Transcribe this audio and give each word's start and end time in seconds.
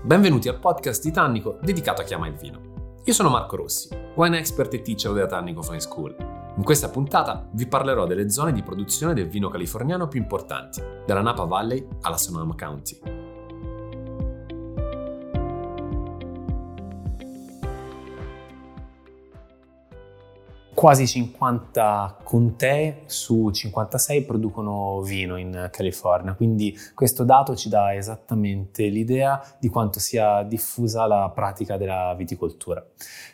Benvenuti 0.00 0.48
al 0.48 0.60
podcast 0.60 1.02
di 1.02 1.10
Tannico 1.10 1.58
dedicato 1.60 2.02
a 2.02 2.04
chi 2.04 2.14
ama 2.14 2.28
il 2.28 2.34
vino. 2.34 3.00
Io 3.04 3.12
sono 3.12 3.30
Marco 3.30 3.56
Rossi, 3.56 3.88
wine 4.14 4.38
expert 4.38 4.72
e 4.74 4.80
teacher 4.80 5.12
della 5.12 5.26
Tannico 5.26 5.60
Fine 5.60 5.80
School. 5.80 6.14
In 6.56 6.62
questa 6.62 6.88
puntata 6.88 7.48
vi 7.52 7.66
parlerò 7.66 8.06
delle 8.06 8.30
zone 8.30 8.52
di 8.52 8.62
produzione 8.62 9.12
del 9.12 9.28
vino 9.28 9.48
californiano 9.48 10.06
più 10.06 10.20
importanti, 10.20 10.80
dalla 11.04 11.20
Napa 11.20 11.44
Valley 11.44 11.84
alla 12.02 12.16
Sonoma 12.16 12.54
County. 12.54 13.17
Quasi 20.78 21.08
50 21.08 22.18
contee 22.22 23.02
su 23.06 23.50
56 23.50 24.22
producono 24.22 25.00
vino 25.00 25.36
in 25.36 25.70
California, 25.72 26.34
quindi 26.34 26.72
questo 26.94 27.24
dato 27.24 27.56
ci 27.56 27.68
dà 27.68 27.96
esattamente 27.96 28.86
l'idea 28.86 29.42
di 29.58 29.70
quanto 29.70 29.98
sia 29.98 30.44
diffusa 30.44 31.04
la 31.06 31.32
pratica 31.34 31.76
della 31.76 32.14
viticoltura. 32.16 32.80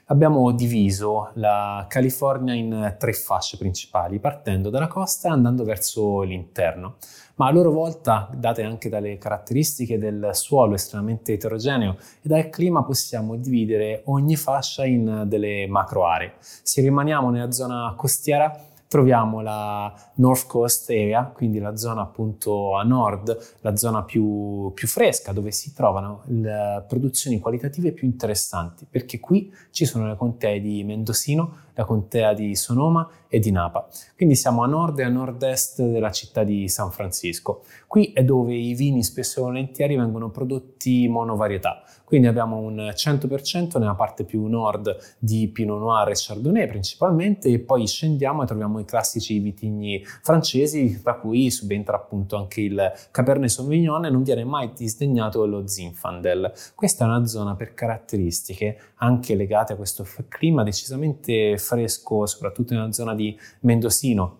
Abbiamo 0.06 0.52
diviso 0.52 1.32
la 1.34 1.84
California 1.86 2.54
in 2.54 2.96
tre 2.98 3.12
fasce 3.12 3.58
principali, 3.58 4.18
partendo 4.20 4.70
dalla 4.70 4.88
costa 4.88 5.28
e 5.28 5.32
andando 5.32 5.64
verso 5.64 6.22
l'interno 6.22 6.96
ma 7.36 7.46
a 7.46 7.50
loro 7.50 7.70
volta, 7.70 8.28
date 8.34 8.62
anche 8.62 8.88
dalle 8.88 9.18
caratteristiche 9.18 9.98
del 9.98 10.30
suolo 10.32 10.74
estremamente 10.74 11.32
eterogeneo 11.32 11.96
e 12.22 12.28
dal 12.28 12.48
clima, 12.48 12.84
possiamo 12.84 13.36
dividere 13.36 14.02
ogni 14.06 14.36
fascia 14.36 14.84
in 14.84 15.24
delle 15.26 15.66
macro 15.66 16.06
aree. 16.06 16.34
Se 16.38 16.80
rimaniamo 16.80 17.30
nella 17.30 17.50
zona 17.50 17.92
costiera, 17.96 18.56
troviamo 18.94 19.40
la 19.40 19.92
North 20.16 20.46
Coast 20.46 20.88
Area, 20.90 21.24
quindi 21.24 21.58
la 21.58 21.76
zona 21.76 22.02
appunto 22.02 22.76
a 22.76 22.84
nord, 22.84 23.56
la 23.62 23.76
zona 23.76 24.04
più, 24.04 24.70
più 24.72 24.86
fresca, 24.86 25.32
dove 25.32 25.50
si 25.50 25.74
trovano 25.74 26.22
le 26.26 26.84
produzioni 26.86 27.40
qualitative 27.40 27.90
più 27.90 28.06
interessanti, 28.06 28.86
perché 28.88 29.18
qui 29.18 29.52
ci 29.72 29.84
sono 29.84 30.06
le 30.06 30.14
contee 30.14 30.60
di 30.60 30.84
Mendocino, 30.84 31.56
la 31.74 31.84
contea 31.84 32.34
di 32.34 32.54
Sonoma 32.54 33.08
e 33.34 33.40
di 33.40 33.50
Napa. 33.50 33.88
Quindi 34.14 34.36
siamo 34.36 34.62
a 34.62 34.66
nord 34.66 35.00
e 35.00 35.02
a 35.02 35.08
nord-est 35.08 35.82
della 35.82 36.12
città 36.12 36.44
di 36.44 36.68
San 36.68 36.92
Francisco. 36.92 37.64
Qui 37.88 38.12
è 38.12 38.22
dove 38.22 38.54
i 38.54 38.74
vini 38.74 39.02
spesso 39.02 39.40
e 39.40 39.42
volentieri 39.42 39.96
vengono 39.96 40.30
prodotti 40.30 41.08
monovarietà. 41.08 41.82
Quindi 42.04 42.28
abbiamo 42.28 42.58
un 42.58 42.92
100% 42.94 43.78
nella 43.80 43.96
parte 43.96 44.22
più 44.24 44.46
nord 44.46 44.96
di 45.18 45.48
Pinot 45.48 45.80
Noir 45.80 46.10
e 46.10 46.12
Chardonnay 46.14 46.68
principalmente 46.68 47.48
e 47.48 47.58
poi 47.58 47.88
scendiamo 47.88 48.44
e 48.44 48.46
troviamo 48.46 48.78
i 48.78 48.84
classici 48.84 49.40
vitigni 49.40 50.04
francesi 50.04 51.00
tra 51.02 51.16
cui 51.16 51.50
subentra 51.50 51.96
appunto 51.96 52.36
anche 52.36 52.60
il 52.60 52.92
Cabernet 53.10 53.48
Sauvignon 53.48 54.04
e 54.04 54.10
non 54.10 54.22
viene 54.22 54.44
mai 54.44 54.70
disdegnato 54.76 55.44
lo 55.44 55.66
Zinfandel. 55.66 56.52
Questa 56.76 57.04
è 57.04 57.08
una 57.08 57.26
zona 57.26 57.56
per 57.56 57.74
caratteristiche 57.74 58.78
anche 59.04 59.34
legate 59.34 59.74
a 59.74 59.76
questo 59.76 60.06
clima 60.28 60.62
decisamente 60.62 61.58
fresco, 61.58 62.26
soprattutto 62.26 62.74
nella 62.74 62.92
zona 62.92 63.14
di 63.14 63.38
Mendocino, 63.60 64.38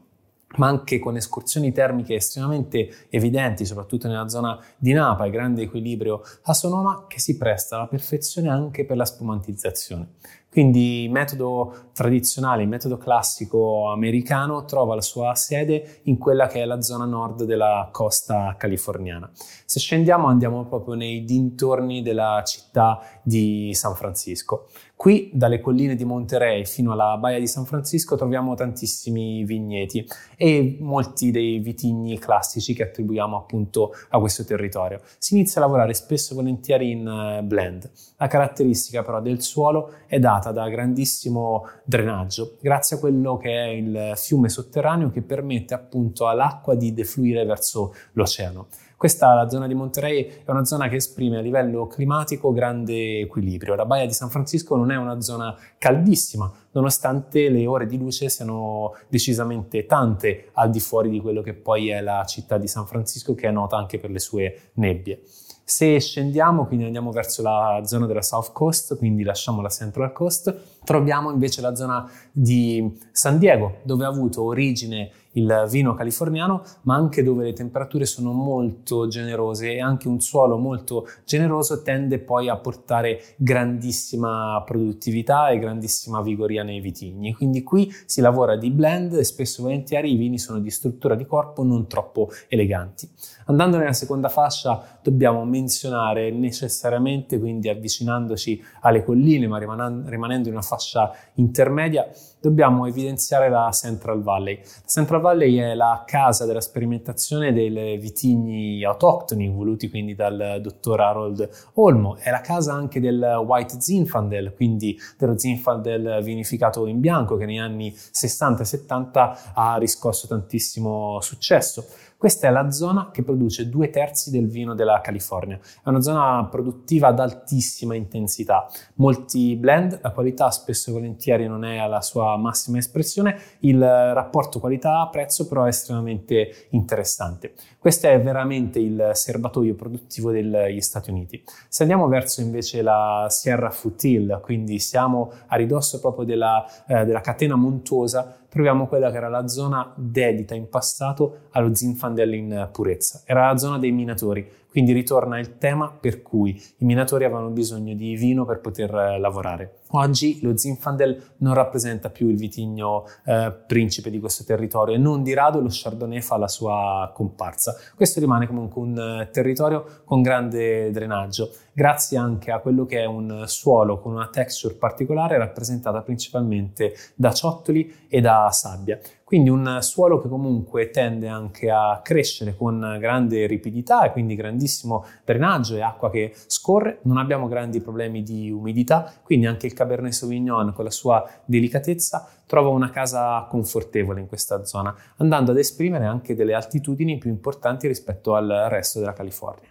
ma 0.57 0.69
anche 0.69 0.99
con 0.99 1.17
escursioni 1.17 1.73
termiche 1.73 2.15
estremamente 2.15 3.07
evidenti, 3.11 3.65
soprattutto 3.65 4.09
nella 4.09 4.29
zona 4.29 4.59
di 4.77 4.93
Napa 4.93 5.27
e 5.27 5.31
grande 5.31 5.63
equilibrio 5.63 6.23
a 6.43 6.55
Sonoma, 6.55 7.07
che 7.09 7.21
si 7.21 7.37
presta 7.37 7.77
alla 7.77 7.89
perfezione 7.89 8.49
anche 8.49 8.85
per 8.85 8.97
la 8.97 9.05
spumantizzazione. 9.05 10.15
Quindi 10.55 11.03
il 11.03 11.11
metodo 11.11 11.89
tradizionale, 11.93 12.63
il 12.63 12.69
metodo 12.69 12.97
classico 12.97 13.91
americano 13.91 14.65
trova 14.65 14.95
la 14.95 15.01
sua 15.01 15.35
sede 15.35 16.03
in 16.05 16.17
quella 16.17 16.47
che 16.47 16.63
è 16.63 16.65
la 16.65 16.81
zona 16.81 17.07
nord 17.07 17.43
della 17.43 17.89
costa 17.91 18.55
californiana. 18.57 19.29
Se 19.65 19.81
scendiamo 19.81 20.29
andiamo 20.29 20.65
proprio 20.65 20.95
nei 20.95 21.25
dintorni 21.25 22.03
della 22.03 22.41
città 22.47 23.01
di 23.25 23.73
San 23.75 23.97
Francisco. 23.97 24.69
Qui, 24.97 25.31
dalle 25.35 25.61
colline 25.61 25.97
di 25.97 26.05
Monterey 26.05 26.65
fino 26.65 26.93
alla 26.93 27.17
baia 27.17 27.41
di 27.41 27.49
San 27.49 27.65
Francisco, 27.65 28.17
troviamo 28.17 28.55
tantissimi 28.55 29.45
vigneti 29.45 30.07
e 30.37 30.79
molti 30.81 31.33
dei 31.33 31.59
vitigni 31.59 32.17
classici 32.19 32.75
che 32.75 32.85
attribuiamo 32.85 33.37
appunto 33.37 33.93
a 34.11 34.19
questo 34.21 34.45
territorio. 34.45 35.01
Si 35.19 35.35
inizia 35.35 35.61
a 35.61 35.65
lavorare 35.65 35.95
spesso 35.95 36.33
e 36.33 36.37
volentieri 36.37 36.93
in 36.93 37.07
eh, 37.07 37.43
blend. 37.43 37.91
La 38.19 38.29
caratteristica 38.29 39.03
però 39.03 39.21
del 39.21 39.43
suolo 39.43 39.91
è 40.07 40.21
data 40.21 40.44
da 40.53 40.69
grandissimo 40.69 41.67
drenaggio, 41.85 42.57
grazie 42.61 42.97
a 42.97 43.01
quello 43.01 43.37
che 43.37 43.51
è 43.51 43.69
il 43.69 44.13
fiume 44.17 44.49
sotterraneo 44.49 45.11
che 45.11 45.23
permette 45.23 45.75
appunto 45.75 46.27
all'acqua 46.27 46.75
di 46.75 46.93
defluire 46.93 47.45
verso 47.45 47.95
l'oceano. 48.13 48.67
Questa, 48.97 49.35
la 49.35 49.51
zona 49.51 49.67
di 49.67 49.75
Monterey, 49.75 50.43
è 50.45 50.51
una 50.51 50.65
zona 50.65 50.89
che 50.89 50.97
esprime 50.97 51.37
a 51.37 51.41
livello 51.43 51.87
climatico 51.87 52.53
grande 52.53 53.21
equilibrio. 53.21 53.75
La 53.75 53.85
baia 53.85 54.07
di 54.07 54.15
San 54.15 54.31
Francisco 54.31 54.77
non 54.77 54.91
è 54.91 54.97
una 54.97 55.21
zona 55.21 55.55
caldissima, 55.77 56.51
nonostante 56.71 57.51
le 57.51 57.67
ore 57.67 57.85
di 57.85 57.99
luce 57.99 58.31
siano 58.31 58.95
decisamente 59.09 59.85
tante 59.85 60.49
al 60.55 60.71
di 60.71 60.81
fuori 60.81 61.11
di 61.11 61.21
quello 61.21 61.43
che 61.43 61.53
poi 61.53 61.91
è 61.91 62.01
la 62.01 62.25
città 62.25 62.57
di 62.57 62.67
San 62.67 62.87
Francisco, 62.87 63.35
che 63.35 63.49
è 63.49 63.51
nota 63.51 63.77
anche 63.77 63.99
per 63.99 64.11
le 64.11 64.21
sue 64.21 64.71
nebbie. 64.75 65.21
Se 65.67 65.99
scendiamo, 65.99 66.67
quindi 66.67 66.85
andiamo 66.85 67.11
verso 67.11 67.41
la 67.41 67.81
zona 67.85 68.05
della 68.05 68.21
South 68.21 68.53
Coast, 68.53 68.99
quindi 68.99 69.23
lasciamo 69.23 69.63
la 69.63 69.71
Central 69.71 70.13
Coast, 70.13 70.55
troviamo 70.85 71.31
invece 71.31 71.63
la 71.63 71.75
zona 71.75 72.07
di 72.31 72.93
San 73.13 73.39
Diego, 73.39 73.79
dove 73.83 74.05
ha 74.05 74.09
avuto 74.09 74.43
origine 74.43 75.11
il 75.35 75.67
vino 75.71 75.95
californiano, 75.95 76.63
ma 76.83 76.95
anche 76.95 77.23
dove 77.23 77.45
le 77.45 77.53
temperature 77.55 78.05
sono 78.05 78.33
molto 78.33 79.09
generose 79.09 79.73
e 79.73 79.81
anche 79.81 80.07
un 80.07 80.21
suolo 80.21 80.59
molto 80.59 81.09
generoso 81.25 81.83
tende 81.83 82.19
poi 82.19 82.49
a 82.49 82.57
portare 82.57 83.21
grandissima 83.37 84.63
produttività 84.65 85.49
e 85.49 85.59
grandissima 85.59 86.21
vigoria 86.21 86.63
nei 86.63 86.81
vitigni. 86.81 87.33
Quindi 87.35 87.63
qui 87.63 87.91
si 88.05 88.21
lavora 88.21 88.57
di 88.57 88.71
blend 88.71 89.15
e 89.15 89.25
spesso 89.25 89.61
e 89.61 89.65
volentieri 89.65 90.13
i 90.13 90.17
vini 90.17 90.39
sono 90.39 90.59
di 90.59 90.71
struttura 90.71 91.15
di 91.15 91.27
corpo 91.27 91.65
non 91.65 91.87
troppo 91.87 92.31
eleganti. 92.49 93.09
Andando 93.47 93.77
nella 93.77 93.93
seconda 93.93 94.29
fascia 94.29 94.99
dobbiamo 95.03 95.45
menzionare 95.45 96.31
necessariamente, 96.31 97.39
quindi 97.39 97.69
avvicinandoci 97.69 98.63
alle 98.81 99.05
colline 99.05 99.47
ma 99.47 99.59
rimanendo 99.59 100.49
in 100.49 100.55
una 100.55 100.63
fascia 100.63 101.13
intermedia, 101.35 102.09
dobbiamo 102.41 102.87
evidenziare 102.87 103.49
la 103.49 103.71
Central 103.73 104.23
Valley. 104.23 104.57
La 104.57 104.87
Central 104.87 105.21
Valley 105.21 105.57
è 105.57 105.75
la 105.75 106.05
casa 106.07 106.47
della 106.47 106.61
sperimentazione 106.61 107.53
dei 107.53 107.99
vitigni 107.99 108.85
autoctoni, 108.85 109.49
voluti 109.49 109.89
quindi 109.91 110.15
dal 110.15 110.59
dottor 110.63 111.01
Harold 111.01 111.49
Olmo. 111.75 112.17
È 112.17 112.31
la 112.31 112.41
casa 112.41 112.73
anche 112.73 113.01
del 113.01 113.43
White 113.45 113.81
Zinfandel, 113.81 114.55
quindi 114.55 114.99
dello 115.19 115.39
Zinfandel 115.39 116.23
vinificato 116.23 116.87
in 116.87 117.01
bianco, 117.01 117.37
che 117.37 117.47
negli 117.47 117.59
anni 117.59 117.95
60 117.95 118.63
e 118.63 118.67
70 118.67 119.39
ha 119.55 119.77
riscosso 119.77 120.27
tantissimo 120.27 121.21
successo. 121.21 121.87
Questa 122.17 122.49
è 122.49 122.51
la 122.51 122.71
zona 122.71 123.11
che 123.11 123.23
produce 123.23 123.69
due 123.69 123.91
terzi 123.91 124.31
del 124.31 124.49
vino 124.49 124.75
della 124.75 125.01
California. 125.03 125.59
È 125.83 125.89
una 125.89 126.01
zona 126.01 126.47
produttiva 126.51 127.09
ad 127.09 127.21
altissima 127.21 127.95
intensità. 127.95 128.67
Molti 128.95 129.57
blend, 129.57 129.99
la 130.01 130.11
qualità 130.11 130.51
spesso 130.51 130.91
e 130.91 130.95
volentieri 130.95 131.47
non 131.47 131.65
è 131.65 131.79
alla 131.79 132.01
sua 132.01 132.37
massima 132.37 132.79
espressione, 132.79 133.39
il 133.61 133.81
rapporto 133.81 134.59
qualità-prezzo 134.59 135.49
però 135.49 135.65
è 135.65 135.69
estremamente 135.69 136.69
interessante. 136.71 137.53
Questo 137.79 138.07
è 138.07 138.21
veramente 138.21 138.79
il 138.79 139.11
serbatoio 139.13 139.75
produttivo 139.75 140.31
degli 140.31 140.81
Stati 140.81 141.11
Uniti. 141.11 141.43
Se 141.69 141.83
andiamo 141.83 142.09
verso 142.09 142.41
invece 142.41 142.81
la 142.81 143.27
Sierra 143.29 143.71
Futil, 143.71 144.41
quindi 144.43 144.79
siamo 144.79 145.33
a 145.49 145.57
ridosso 145.57 146.01
proprio 146.01 146.25
della, 146.25 146.65
eh, 146.87 147.05
della 147.05 147.21
catena 147.21 147.57
montuosa, 147.57 148.39
troviamo 148.55 148.87
quella 148.87 149.11
che 149.11 149.17
era 149.17 149.29
la 149.29 149.49
zona 149.49 149.93
dedita 149.97 150.55
in 150.55 150.69
passato 150.69 151.49
allo 151.51 151.75
Zinfandel 151.75 152.35
in 152.35 152.69
purezza. 152.71 153.23
Era 153.27 153.49
la 153.49 153.57
zona 153.57 153.79
dei 153.79 153.91
minatori, 153.91 154.49
quindi 154.75 154.91
ritorna 154.91 155.39
il 155.39 155.57
tema 155.57 155.89
per 155.89 156.21
cui 156.21 156.61
i 156.79 156.85
minatori 156.85 157.23
avevano 157.23 157.51
bisogno 157.51 157.95
di 157.95 158.17
vino 158.17 158.45
per 158.45 158.59
poter 158.59 158.93
eh, 158.93 159.21
lavorare. 159.21 159.83
Oggi 159.91 160.41
lo 160.43 160.57
Zinfandel 160.57 161.35
non 161.37 161.55
rappresenta 161.55 162.11
più 162.11 162.29
il 162.29 162.37
vitigno 162.37 163.05
eh, 163.25 163.55
principe 163.69 164.11
di 164.11 164.19
questo 164.19 164.43
territorio 164.43 164.97
e 164.97 164.99
non 164.99 165.23
di 165.23 165.33
rado 165.33 165.61
lo 165.61 165.69
Chardonnay 165.71 166.21
fa 166.21 166.39
la 166.39 166.49
sua 166.49 167.13
comparsa. 167.15 167.77
Questo 167.95 168.19
rimane 168.19 168.49
comunque 168.49 168.83
un 168.83 168.99
eh, 168.99 169.31
territorio 169.31 170.03
con 170.05 170.23
grande 170.23 170.91
drenaggio, 170.91 171.53
grazie 171.73 172.19
anche 172.19 172.51
a 172.51 172.59
quello 172.59 172.85
che 172.85 172.99
è 172.99 173.05
un 173.05 173.45
suolo 173.47 174.01
con 174.01 174.15
una 174.15 174.27
texture 174.27 174.75
particolare 174.75 175.39
rappresentata 175.39 176.03
principalmente 176.03 176.95
da 177.15 177.33
ciottoli 177.33 178.07
e 178.09 178.21
da 178.21 178.49
sabbia 178.51 178.99
quindi 179.25 179.49
un 179.49 179.79
suolo 179.81 180.21
che 180.21 180.29
comunque 180.29 180.91
tende 180.91 181.29
anche 181.29 181.71
a 181.71 182.01
crescere 182.03 182.55
con 182.55 182.97
grande 183.01 183.47
ripidità 183.47 184.05
e 184.05 184.13
quindi 184.13 184.35
grandissimo 184.35 185.05
drenaggio 185.25 185.77
e 185.77 185.81
acqua 185.81 186.11
che 186.11 186.35
scorre, 186.47 186.99
non 187.03 187.17
abbiamo 187.17 187.49
grandi 187.49 187.81
problemi 187.81 188.23
di 188.23 188.51
umidità, 188.51 189.13
quindi 189.23 189.47
anche 189.47 189.67
il 189.67 189.73
Cabernet 189.73 190.13
Sauvignon 190.13 190.73
con 190.75 190.85
la 190.85 190.91
sua 190.91 191.27
delicatezza 191.45 192.29
trova 192.47 192.69
una 192.69 192.91
casa 192.91 193.47
confortevole 193.49 194.21
in 194.21 194.29
questa 194.29 194.65
zona, 194.65 194.95
andando 195.17 195.51
ad 195.51 195.59
esprimere 195.59 196.05
anche 196.05 196.35
delle 196.35 196.55
altitudini 196.55 197.17
più 197.19 197.31
importanti 197.31 197.89
rispetto 197.89 198.35
al 198.35 198.67
resto 198.69 199.01
della 199.01 199.15
California. 199.15 199.69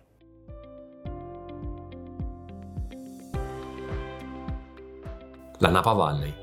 La 5.59 5.69
Napa 5.69 5.93
Valley 5.93 6.42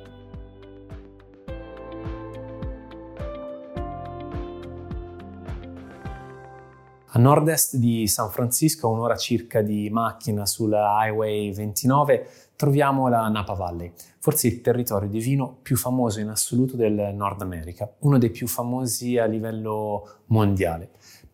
A 7.13 7.19
nord-est 7.19 7.75
di 7.75 8.07
San 8.07 8.31
Francisco, 8.31 8.87
a 8.87 8.91
un'ora 8.93 9.17
circa 9.17 9.63
di 9.63 9.91
macchina 9.91 10.47
sulla 10.47 11.05
Highway 11.05 11.53
29, 11.53 12.29
troviamo 12.55 13.09
la 13.09 13.27
Napa 13.27 13.55
Valley, 13.55 13.91
forse 14.21 14.47
il 14.47 14.61
territorio 14.61 15.09
di 15.09 15.19
vino 15.19 15.57
più 15.61 15.77
famoso 15.77 16.21
in 16.21 16.29
assoluto 16.29 16.77
del 16.77 17.13
Nord 17.13 17.43
America, 17.43 17.93
uno 18.01 18.17
dei 18.17 18.31
più 18.31 18.47
famosi 18.47 19.19
a 19.19 19.25
livello 19.25 20.19
mondiale. 20.27 20.91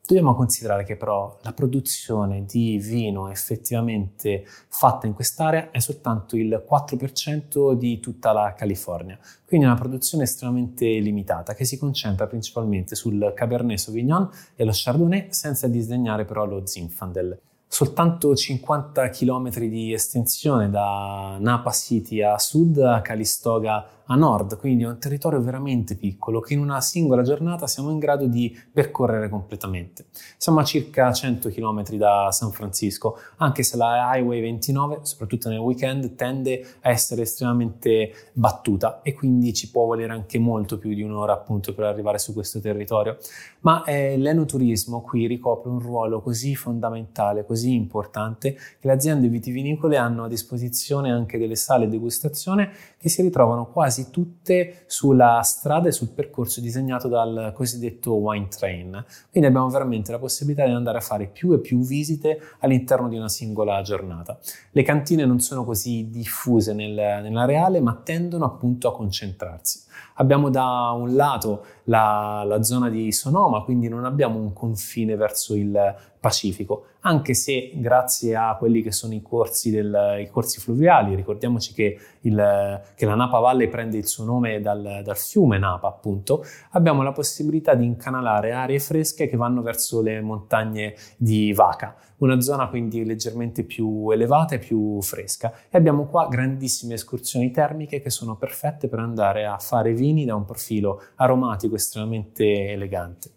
Dobbiamo 0.06 0.36
considerare 0.36 0.84
che 0.84 0.94
però 0.94 1.36
la 1.42 1.52
produzione 1.52 2.44
di 2.44 2.78
vino 2.78 3.28
effettivamente 3.28 4.46
fatta 4.68 5.08
in 5.08 5.14
quest'area 5.14 5.72
è 5.72 5.80
soltanto 5.80 6.36
il 6.36 6.64
4% 6.64 7.72
di 7.72 7.98
tutta 7.98 8.30
la 8.30 8.54
California, 8.56 9.18
quindi 9.44 9.66
è 9.66 9.68
una 9.68 9.78
produzione 9.78 10.22
estremamente 10.22 10.86
limitata 10.86 11.54
che 11.54 11.64
si 11.64 11.76
concentra 11.76 12.28
principalmente 12.28 12.94
sul 12.94 13.32
Cabernet 13.34 13.78
Sauvignon 13.78 14.30
e 14.54 14.64
lo 14.64 14.70
Chardonnay 14.72 15.26
senza 15.30 15.66
disdegnare 15.66 16.24
però 16.24 16.46
lo 16.46 16.64
Zinfandel. 16.64 17.40
Soltanto 17.66 18.32
50 18.36 19.08
km 19.08 19.58
di 19.58 19.92
estensione 19.92 20.70
da 20.70 21.36
Napa 21.40 21.72
City 21.72 22.22
a 22.22 22.38
sud 22.38 22.78
a 22.78 23.00
Calistoga 23.00 24.04
a 24.06 24.14
nord, 24.14 24.56
quindi 24.58 24.84
è 24.84 24.86
un 24.86 24.98
territorio 24.98 25.40
veramente 25.40 25.96
piccolo 25.96 26.40
che 26.40 26.54
in 26.54 26.60
una 26.60 26.80
singola 26.80 27.22
giornata 27.22 27.66
siamo 27.66 27.90
in 27.90 27.98
grado 27.98 28.26
di 28.26 28.56
percorrere 28.72 29.28
completamente. 29.28 30.06
Siamo 30.36 30.60
a 30.60 30.64
circa 30.64 31.12
100 31.12 31.48
km 31.48 31.96
da 31.96 32.30
San 32.30 32.52
Francisco, 32.52 33.18
anche 33.36 33.62
se 33.62 33.76
la 33.76 34.14
Highway 34.14 34.40
29, 34.40 35.00
soprattutto 35.02 35.48
nel 35.48 35.58
weekend, 35.58 36.14
tende 36.14 36.64
a 36.82 36.90
essere 36.90 37.22
estremamente 37.22 38.12
battuta 38.32 39.00
e 39.02 39.14
quindi 39.14 39.52
ci 39.54 39.70
può 39.70 39.86
volere 39.86 40.12
anche 40.12 40.38
molto 40.38 40.78
più 40.78 40.94
di 40.94 41.02
un'ora 41.02 41.32
appunto 41.32 41.74
per 41.74 41.86
arrivare 41.86 42.18
su 42.18 42.32
questo 42.32 42.60
territorio. 42.60 43.18
Ma 43.60 43.82
eh, 43.84 44.16
l'enoturismo 44.16 45.00
qui 45.00 45.26
ricopre 45.26 45.70
un 45.70 45.80
ruolo 45.80 46.20
così 46.20 46.54
fondamentale, 46.54 47.44
così 47.44 47.74
importante, 47.74 48.54
che 48.54 48.86
le 48.86 48.92
aziende 48.92 49.28
vitivinicole 49.28 49.96
hanno 49.96 50.24
a 50.24 50.28
disposizione 50.28 51.10
anche 51.10 51.38
delle 51.38 51.56
sale 51.56 51.88
degustazione 51.88 52.70
che 52.98 53.08
si 53.08 53.22
ritrovano 53.22 53.66
quasi 53.66 53.95
quasi 53.96 54.10
tutte 54.10 54.84
sulla 54.86 55.40
strada 55.42 55.88
e 55.88 55.92
sul 55.92 56.08
percorso 56.10 56.60
disegnato 56.60 57.08
dal 57.08 57.52
cosiddetto 57.54 58.14
wine 58.14 58.48
train. 58.48 59.04
Quindi 59.30 59.48
abbiamo 59.48 59.68
veramente 59.70 60.12
la 60.12 60.18
possibilità 60.18 60.66
di 60.66 60.72
andare 60.72 60.98
a 60.98 61.00
fare 61.00 61.26
più 61.26 61.52
e 61.54 61.60
più 61.60 61.80
visite 61.80 62.38
all'interno 62.60 63.08
di 63.08 63.16
una 63.16 63.28
singola 63.28 63.80
giornata. 63.80 64.38
Le 64.72 64.82
cantine 64.82 65.24
non 65.24 65.40
sono 65.40 65.64
così 65.64 66.10
diffuse 66.10 66.74
nel, 66.74 66.92
nell'areale, 66.92 67.80
ma 67.80 67.98
tendono 68.02 68.44
appunto 68.44 68.88
a 68.88 68.92
concentrarsi. 68.92 69.84
Abbiamo 70.16 70.50
da 70.50 70.90
un 70.94 71.14
lato 71.14 71.64
la, 71.84 72.42
la 72.46 72.62
zona 72.62 72.90
di 72.90 73.12
Sonoma, 73.12 73.62
quindi 73.62 73.88
non 73.88 74.04
abbiamo 74.04 74.38
un 74.38 74.52
confine 74.52 75.16
verso 75.16 75.54
il 75.54 75.94
Pacifico, 76.26 76.86
anche 77.02 77.34
se 77.34 77.70
grazie 77.74 78.34
a 78.34 78.56
quelli 78.56 78.82
che 78.82 78.90
sono 78.90 79.14
i 79.14 79.22
corsi, 79.22 79.70
del, 79.70 80.16
i 80.18 80.28
corsi 80.28 80.58
fluviali, 80.58 81.14
ricordiamoci 81.14 81.72
che, 81.72 81.96
il, 82.22 82.82
che, 82.96 83.06
la 83.06 83.14
Napa 83.14 83.38
Valley 83.38 83.68
prende 83.68 83.96
il 83.96 84.08
suo 84.08 84.24
nome 84.24 84.60
dal, 84.60 85.02
dal, 85.04 85.16
fiume 85.16 85.56
Napa, 85.56 85.86
appunto, 85.86 86.44
abbiamo 86.70 87.04
la 87.04 87.12
possibilità 87.12 87.76
di 87.76 87.84
incanalare 87.84 88.50
aree 88.50 88.80
fresche 88.80 89.28
che 89.28 89.36
vanno 89.36 89.62
verso 89.62 90.02
le 90.02 90.20
montagne 90.20 90.96
di 91.16 91.52
Vaca, 91.52 91.94
una 92.18 92.40
zona 92.40 92.68
quindi 92.68 93.04
leggermente 93.04 93.62
più 93.62 94.10
elevata 94.10 94.56
e 94.56 94.58
più 94.58 95.00
fresca. 95.00 95.52
E 95.70 95.78
abbiamo 95.78 96.06
qua 96.06 96.26
grandissime 96.26 96.94
escursioni 96.94 97.52
termiche 97.52 98.00
che 98.00 98.10
sono 98.10 98.34
perfette 98.34 98.88
per 98.88 98.98
andare 98.98 99.46
a 99.46 99.58
fare 99.58 99.92
vini 99.92 100.24
da 100.24 100.34
un 100.34 100.44
profilo 100.44 101.00
aromatico 101.14 101.76
estremamente 101.76 102.72
elegante. 102.72 103.30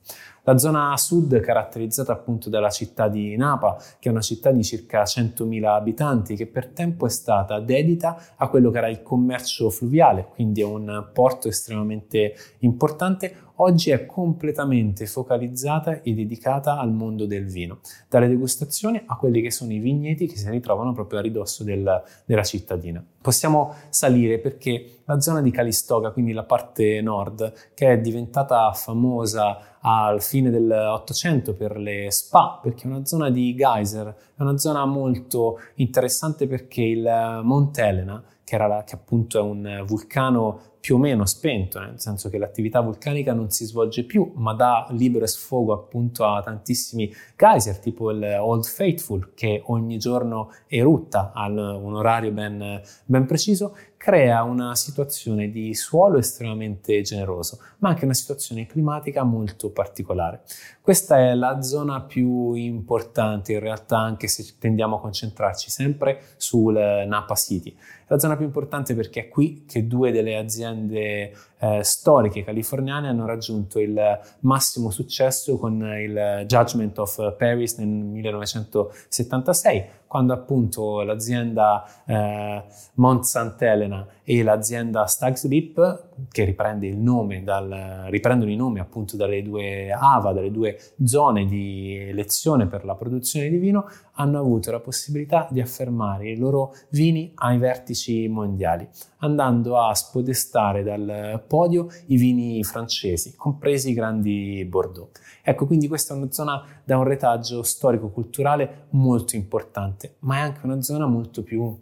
La 0.49 0.57
zona 0.57 0.97
sud 0.97 1.39
caratterizzata 1.41 2.11
appunto 2.11 2.49
dalla 2.49 2.71
città 2.71 3.07
di 3.07 3.35
Napa, 3.37 3.77
che 3.99 4.09
è 4.09 4.11
una 4.11 4.19
città 4.19 4.49
di 4.49 4.63
circa 4.63 5.03
100.000 5.03 5.63
abitanti, 5.63 6.35
che 6.35 6.47
per 6.47 6.69
tempo 6.69 7.05
è 7.05 7.09
stata 7.09 7.59
dedita 7.59 8.19
a 8.35 8.47
quello 8.47 8.71
che 8.71 8.79
era 8.79 8.87
il 8.87 9.03
commercio 9.03 9.69
fluviale, 9.69 10.25
quindi 10.33 10.61
è 10.61 10.65
un 10.65 11.11
porto 11.13 11.49
estremamente 11.49 12.33
importante 12.61 13.49
oggi 13.61 13.91
è 13.91 14.05
completamente 14.05 15.05
focalizzata 15.05 16.01
e 16.01 16.13
dedicata 16.13 16.77
al 16.77 16.91
mondo 16.91 17.25
del 17.25 17.45
vino, 17.45 17.79
dalle 18.07 18.27
degustazioni 18.27 19.01
a 19.05 19.15
quelli 19.15 19.41
che 19.41 19.51
sono 19.51 19.71
i 19.71 19.79
vigneti 19.79 20.27
che 20.27 20.37
si 20.37 20.49
ritrovano 20.49 20.93
proprio 20.93 21.19
a 21.19 21.21
ridosso 21.21 21.63
del, 21.63 22.01
della 22.25 22.43
cittadina. 22.43 23.03
Possiamo 23.21 23.73
salire 23.89 24.39
perché 24.39 25.01
la 25.05 25.19
zona 25.19 25.41
di 25.41 25.51
Calistoga, 25.51 26.11
quindi 26.11 26.31
la 26.31 26.43
parte 26.43 27.01
nord, 27.01 27.71
che 27.73 27.93
è 27.93 27.99
diventata 27.99 28.71
famosa 28.73 29.68
al 29.81 30.21
fine 30.21 30.49
dell'Ottocento 30.49 31.53
per 31.53 31.77
le 31.77 32.11
spa, 32.11 32.59
perché 32.61 32.83
è 32.83 32.87
una 32.87 33.05
zona 33.05 33.29
di 33.29 33.55
geyser, 33.55 34.07
è 34.35 34.41
una 34.41 34.57
zona 34.57 34.85
molto 34.85 35.59
interessante 35.75 36.47
perché 36.47 36.81
il 36.81 37.39
Monte 37.43 37.81
Elena, 37.83 38.23
che, 38.43 38.57
la, 38.57 38.83
che 38.83 38.95
appunto 38.95 39.37
è 39.37 39.41
un 39.41 39.83
vulcano 39.85 40.61
più 40.89 40.97
o 40.97 41.01
meno 41.01 41.27
spento, 41.27 41.79
nel 41.79 41.99
senso 41.99 42.29
che 42.29 42.39
l'attività 42.39 42.79
vulcanica 42.79 43.31
non 43.31 43.51
si 43.51 43.63
svolge 43.65 44.05
più, 44.05 44.31
ma 44.37 44.55
dà 44.55 44.87
libero 44.89 45.27
sfogo 45.27 45.71
appunto 45.71 46.25
a 46.25 46.41
tantissimi 46.41 47.13
geyser, 47.37 47.77
tipo 47.77 48.09
il 48.09 48.23
Old 48.39 48.63
Faithful, 48.63 49.35
che 49.35 49.61
ogni 49.67 49.99
giorno 49.99 50.49
erutta 50.65 51.31
a 51.31 51.45
un 51.45 51.93
orario 51.93 52.31
ben, 52.31 52.81
ben 53.05 53.25
preciso, 53.27 53.75
crea 53.99 54.43
una 54.43 54.75
situazione 54.75 55.49
di 55.49 55.75
suolo 55.75 56.19
estremamente 56.19 57.01
generoso, 57.01 57.59
ma 57.79 57.89
anche 57.89 58.05
una 58.05 58.13
situazione 58.13 58.65
climatica 58.65 59.23
molto 59.23 59.71
particolare. 59.71 60.43
Questa 60.81 61.19
è 61.19 61.35
la 61.35 61.61
zona 61.61 62.01
più 62.01 62.53
importante 62.53 63.51
in 63.51 63.59
realtà, 63.59 63.97
anche 63.97 64.29
se 64.29 64.55
tendiamo 64.57 64.95
a 64.95 65.01
concentrarci 65.01 65.69
sempre 65.69 66.21
sul 66.37 66.73
Napa 66.73 67.35
City. 67.35 67.71
È 67.71 68.05
la 68.07 68.19
zona 68.19 68.37
più 68.37 68.45
importante 68.45 68.95
perché 68.95 69.25
è 69.25 69.27
qui 69.27 69.65
che 69.67 69.85
due 69.85 70.11
delle 70.11 70.37
aziende 70.37 70.78
eh, 70.91 71.33
storiche 71.81 72.43
californiane 72.43 73.09
hanno 73.09 73.25
raggiunto 73.25 73.79
il 73.79 74.19
massimo 74.41 74.91
successo 74.91 75.57
con 75.57 75.81
il 75.99 76.45
Judgment 76.47 76.97
of 76.99 77.35
Paris 77.37 77.77
nel 77.77 77.87
1976 77.87 79.98
quando 80.09 80.33
appunto 80.33 81.03
l'azienda 81.03 81.85
eh, 82.07 82.63
Mont 82.95 83.23
St. 83.23 83.55
Helena 83.59 84.07
e 84.23 84.41
l'azienda 84.41 85.05
Stags 85.05 85.47
Leap, 85.47 86.07
che 86.31 86.45
riprende 86.45 86.87
il 86.87 86.97
nome 86.97 87.43
dal, 87.43 88.05
riprendono 88.07 88.49
i 88.49 88.55
nomi 88.55 88.79
appunto 88.79 89.15
dalle 89.15 89.43
due 89.43 89.91
AVA, 89.91 90.33
dalle 90.33 90.49
due 90.49 90.79
zone 91.05 91.45
di 91.45 91.95
elezione 91.95 92.65
per 92.65 92.85
la 92.85 92.95
produzione 92.95 93.49
di 93.49 93.57
vino, 93.57 93.85
hanno 94.13 94.39
avuto 94.39 94.71
la 94.71 94.79
possibilità 94.79 95.47
di 95.51 95.61
affermare 95.61 96.31
i 96.31 96.37
loro 96.37 96.73
vini 96.89 97.31
ai 97.35 97.59
vertici 97.59 98.27
mondiali, 98.27 98.89
andando 99.19 99.79
a 99.79 99.93
spodestare 99.93 100.81
dal 100.81 101.43
podio 101.47 101.87
i 102.07 102.17
vini 102.17 102.63
francesi, 102.63 103.35
compresi 103.35 103.91
i 103.91 103.93
grandi 103.93 104.65
Bordeaux. 104.67 105.11
Ecco, 105.49 105.65
quindi 105.65 105.87
questa 105.87 106.13
è 106.13 106.17
una 106.17 106.31
zona 106.31 106.63
da 106.83 106.99
un 106.99 107.05
retaggio 107.05 107.63
storico-culturale 107.63 108.85
molto 108.91 109.35
importante, 109.35 110.17
ma 110.19 110.35
è 110.35 110.39
anche 110.41 110.59
una 110.63 110.79
zona 110.83 111.07
molto 111.07 111.41
più 111.41 111.75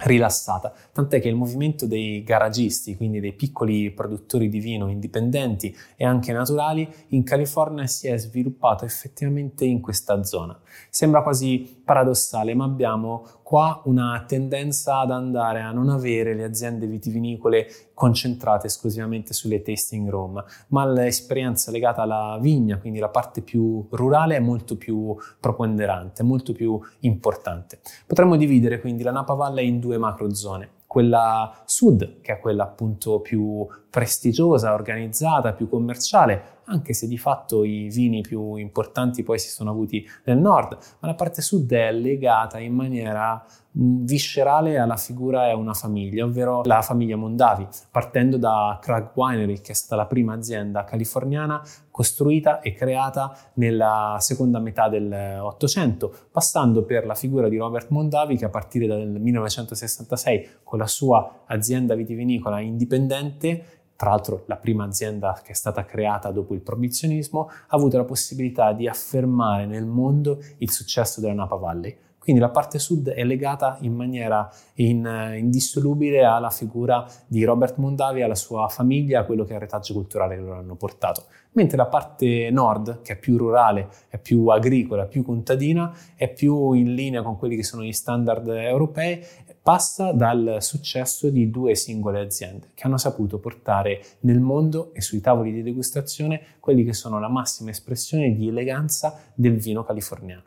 rilassata, 0.00 0.74
tant'è 0.92 1.18
che 1.18 1.28
il 1.28 1.34
movimento 1.34 1.86
dei 1.86 2.22
garagisti, 2.22 2.96
quindi 2.96 3.18
dei 3.18 3.32
piccoli 3.32 3.90
produttori 3.92 4.50
di 4.50 4.60
vino 4.60 4.88
indipendenti 4.88 5.74
e 5.96 6.04
anche 6.04 6.34
naturali, 6.34 6.86
in 7.08 7.24
California 7.24 7.86
si 7.86 8.08
è 8.08 8.18
sviluppato 8.18 8.84
effettivamente 8.84 9.64
in 9.64 9.80
questa 9.80 10.22
zona. 10.22 10.60
Sembra 10.90 11.22
quasi 11.22 11.80
paradossale, 11.82 12.54
ma 12.54 12.64
abbiamo 12.64 13.26
qua 13.48 13.80
una 13.86 14.24
tendenza 14.26 14.98
ad 14.98 15.10
andare 15.10 15.62
a 15.62 15.72
non 15.72 15.88
avere 15.88 16.34
le 16.34 16.44
aziende 16.44 16.86
vitivinicole 16.86 17.66
concentrate 17.94 18.66
esclusivamente 18.66 19.32
sulle 19.32 19.62
tasting 19.62 20.06
room, 20.10 20.44
ma 20.66 20.84
l'esperienza 20.84 21.70
legata 21.70 22.02
alla 22.02 22.36
vigna, 22.42 22.78
quindi 22.78 22.98
la 22.98 23.08
parte 23.08 23.40
più 23.40 23.86
rurale, 23.88 24.36
è 24.36 24.38
molto 24.38 24.76
più 24.76 25.16
preponderante, 25.40 26.22
molto 26.22 26.52
più 26.52 26.78
importante. 27.00 27.80
Potremmo 28.06 28.36
dividere 28.36 28.80
quindi 28.80 29.02
la 29.02 29.12
Napa 29.12 29.32
Valley 29.32 29.66
in 29.66 29.80
due 29.80 29.96
macro 29.96 30.34
zone 30.34 30.72
quella 30.86 31.62
sud, 31.66 32.20
che 32.22 32.32
è 32.32 32.40
quella 32.40 32.64
appunto 32.64 33.20
più 33.20 33.66
prestigiosa, 33.90 34.72
organizzata, 34.72 35.52
più 35.52 35.68
commerciale, 35.68 36.57
anche 36.68 36.92
se 36.92 37.06
di 37.06 37.18
fatto 37.18 37.64
i 37.64 37.88
vini 37.88 38.20
più 38.20 38.54
importanti 38.56 39.22
poi 39.22 39.38
si 39.38 39.48
sono 39.48 39.70
avuti 39.70 40.06
nel 40.24 40.38
nord, 40.38 40.78
ma 41.00 41.08
la 41.08 41.14
parte 41.14 41.42
sud 41.42 41.70
è 41.72 41.92
legata 41.92 42.58
in 42.58 42.74
maniera 42.74 43.44
viscerale 43.80 44.78
alla 44.78 44.96
figura 44.96 45.48
e 45.48 45.52
una 45.52 45.74
famiglia, 45.74 46.24
ovvero 46.24 46.62
la 46.64 46.82
famiglia 46.82 47.16
Mondavi, 47.16 47.66
partendo 47.90 48.36
da 48.36 48.78
Krag 48.80 49.10
Winery, 49.14 49.60
che 49.60 49.72
è 49.72 49.74
stata 49.74 49.96
la 49.96 50.06
prima 50.06 50.34
azienda 50.34 50.84
californiana 50.84 51.62
costruita 51.90 52.60
e 52.60 52.74
creata 52.74 53.36
nella 53.54 54.16
seconda 54.20 54.60
metà 54.60 54.88
del 54.88 55.40
Ottocento, 55.40 56.14
passando 56.30 56.84
per 56.84 57.04
la 57.06 57.14
figura 57.14 57.48
di 57.48 57.56
Robert 57.56 57.88
Mondavi 57.90 58.36
che 58.36 58.44
a 58.44 58.50
partire 58.50 58.86
dal 58.86 59.08
1966 59.08 60.48
con 60.62 60.78
la 60.78 60.86
sua 60.86 61.42
azienda 61.46 61.94
vitivinicola 61.96 62.60
indipendente 62.60 63.77
tra 63.98 64.10
l'altro 64.10 64.44
la 64.46 64.54
prima 64.54 64.84
azienda 64.84 65.40
che 65.42 65.50
è 65.50 65.54
stata 65.54 65.84
creata 65.84 66.30
dopo 66.30 66.54
il 66.54 66.60
proibizionismo, 66.60 67.48
ha 67.48 67.76
avuto 67.76 67.96
la 67.96 68.04
possibilità 68.04 68.72
di 68.72 68.86
affermare 68.86 69.66
nel 69.66 69.86
mondo 69.86 70.38
il 70.58 70.70
successo 70.70 71.20
della 71.20 71.34
Napa 71.34 71.56
Valley 71.56 71.98
quindi 72.28 72.44
la 72.44 72.52
parte 72.52 72.78
sud 72.78 73.08
è 73.08 73.24
legata 73.24 73.78
in 73.80 73.94
maniera 73.94 74.46
in, 74.74 75.34
indissolubile 75.38 76.24
alla 76.24 76.50
figura 76.50 77.06
di 77.26 77.42
Robert 77.42 77.78
Mondavi, 77.78 78.20
alla 78.20 78.34
sua 78.34 78.68
famiglia, 78.68 79.20
a 79.20 79.24
quello 79.24 79.44
che 79.44 79.52
è 79.52 79.54
il 79.54 79.60
retaggio 79.60 79.94
culturale 79.94 80.34
che 80.34 80.42
loro 80.42 80.58
hanno 80.58 80.74
portato. 80.74 81.24
Mentre 81.52 81.78
la 81.78 81.86
parte 81.86 82.50
nord, 82.50 83.00
che 83.00 83.14
è 83.14 83.18
più 83.18 83.38
rurale, 83.38 83.88
è 84.08 84.18
più 84.18 84.46
agricola, 84.48 85.06
più 85.06 85.24
contadina, 85.24 85.90
è 86.16 86.30
più 86.30 86.72
in 86.74 86.92
linea 86.92 87.22
con 87.22 87.38
quelli 87.38 87.56
che 87.56 87.64
sono 87.64 87.82
gli 87.82 87.92
standard 87.92 88.46
europei, 88.48 89.24
passa 89.68 90.12
dal 90.12 90.56
successo 90.60 91.28
di 91.28 91.50
due 91.50 91.74
singole 91.74 92.20
aziende 92.20 92.70
che 92.72 92.86
hanno 92.86 92.96
saputo 92.96 93.38
portare 93.38 94.02
nel 94.20 94.40
mondo 94.40 94.94
e 94.94 95.02
sui 95.02 95.20
tavoli 95.20 95.52
di 95.52 95.62
degustazione 95.62 96.56
quelli 96.58 96.84
che 96.84 96.94
sono 96.94 97.20
la 97.20 97.28
massima 97.28 97.68
espressione 97.68 98.34
di 98.34 98.48
eleganza 98.48 99.20
del 99.34 99.58
vino 99.58 99.84
californiano. 99.84 100.42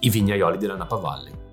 i 0.00 0.10
vignaioli 0.10 0.58
della 0.58 0.76
Napa 0.76 0.96
Valley. 0.96 1.47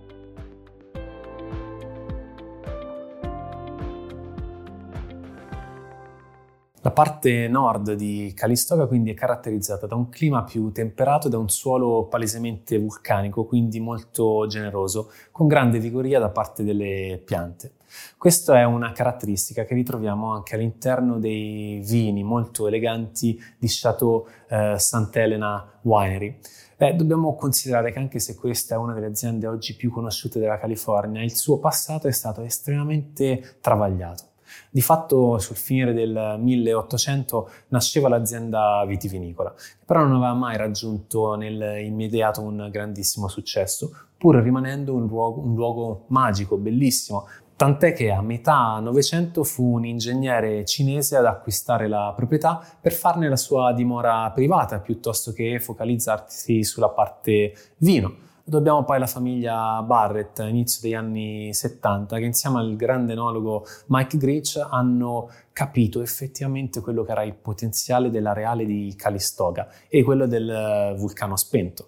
La 6.86 6.92
parte 6.92 7.48
nord 7.48 7.94
di 7.94 8.32
Calistoga 8.36 8.86
quindi 8.86 9.10
è 9.10 9.16
caratterizzata 9.16 9.88
da 9.88 9.96
un 9.96 10.08
clima 10.10 10.44
più 10.44 10.72
temperato 10.72 11.26
e 11.26 11.30
da 11.32 11.40
un 11.40 11.50
suolo 11.50 12.06
palesemente 12.06 12.78
vulcanico, 12.78 13.46
quindi 13.46 13.80
molto 13.80 14.46
generoso, 14.46 15.12
con 15.32 15.48
grande 15.48 15.80
vigoria 15.80 16.20
da 16.20 16.30
parte 16.30 16.64
delle 16.64 17.20
piante. 17.26 17.72
Questa 18.20 18.60
è 18.60 18.66
una 18.66 18.92
caratteristica 18.92 19.66
che 19.66 19.74
ritroviamo 19.74 20.32
anche 20.32 20.54
all'interno 20.54 21.18
dei 21.18 21.82
vini 21.84 22.24
molto 22.24 22.68
eleganti 22.68 23.36
di 23.58 23.68
Chateau 23.68 24.24
eh, 24.48 24.76
Sant'Elena 24.78 25.80
Winery. 25.82 26.38
Beh, 26.78 26.96
dobbiamo 26.96 27.34
considerare 27.34 27.92
che 27.92 27.98
anche 27.98 28.20
se 28.20 28.36
questa 28.36 28.76
è 28.76 28.78
una 28.78 28.94
delle 28.94 29.08
aziende 29.08 29.48
oggi 29.48 29.76
più 29.76 29.90
conosciute 29.90 30.38
della 30.38 30.60
California, 30.60 31.24
il 31.24 31.36
suo 31.36 31.58
passato 31.58 32.08
è 32.08 32.12
stato 32.12 32.42
estremamente 32.42 33.58
travagliato. 33.60 34.34
Di 34.70 34.82
fatto 34.82 35.38
sul 35.40 35.56
finire 35.56 35.94
del 35.94 36.38
1800 36.40 37.50
nasceva 37.70 38.10
l'azienda 38.10 38.84
vitivinicola, 38.86 39.54
che 39.54 39.84
però 39.86 40.02
non 40.04 40.16
aveva 40.18 40.34
mai 40.34 40.58
raggiunto 40.58 41.36
nell'immediato 41.36 42.42
un 42.42 42.68
grandissimo 42.72 43.28
successo, 43.28 43.92
pur 44.18 44.36
rimanendo 44.38 44.94
un 44.94 45.08
luogo, 45.08 45.42
un 45.42 45.56
luogo 45.56 46.06
magico, 46.08 46.58
bellissimo, 46.58 47.28
Tant'è 47.58 47.94
che 47.94 48.12
a 48.12 48.22
metà 48.22 48.80
Novecento 48.82 49.46
fu 49.46 49.76
un 49.76 49.86
ingegnere 49.86 50.66
cinese 50.66 51.16
ad 51.16 51.26
acquistare 51.26 51.88
la 51.88 52.12
proprietà 52.14 52.62
per 52.82 52.92
farne 52.92 53.30
la 53.30 53.38
sua 53.38 53.72
dimora 53.72 54.30
privata 54.32 54.80
piuttosto 54.80 55.32
che 55.32 55.58
focalizzarsi 55.62 56.66
sulla 56.66 56.90
parte 56.90 57.54
vino. 57.78 58.14
Dobbiamo 58.48 58.84
poi 58.84 58.98
alla 58.98 59.08
famiglia 59.08 59.82
Barrett, 59.82 60.38
inizio 60.38 60.80
degli 60.84 60.94
anni 60.94 61.52
70, 61.52 62.20
che 62.20 62.26
insieme 62.26 62.60
al 62.60 62.76
grande 62.76 63.14
enologo 63.14 63.66
Mike 63.88 64.18
Grich 64.18 64.64
hanno 64.70 65.32
capito 65.52 66.00
effettivamente 66.04 66.80
quello 66.80 67.04
che 67.04 67.12
era 67.12 67.24
il 67.24 67.34
potenziale 67.34 68.12
dell'areale 68.12 68.68
di 68.68 68.94
Calistoga 68.96 69.68
e 69.88 70.04
quello 70.04 70.28
del 70.28 70.94
vulcano 70.96 71.36
spento. 71.38 71.88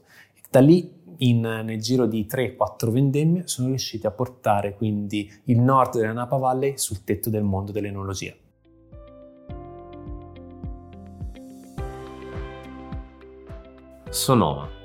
Da 0.50 0.60
lì 0.60 0.92
in, 1.18 1.42
nel 1.42 1.80
giro 1.80 2.08
di 2.08 2.26
3-4 2.28 2.90
vendemmie 2.90 3.44
sono 3.46 3.68
riusciti 3.68 4.08
a 4.08 4.12
portare 4.12 4.74
quindi 4.74 5.32
il 5.44 5.60
nord 5.60 6.00
della 6.00 6.12
Napa 6.12 6.38
Valley 6.38 6.76
sul 6.80 7.04
tetto 7.04 7.30
del 7.30 7.44
mondo 7.44 7.72
dell'enologia. 7.72 8.34
Sonoma. 14.10 14.77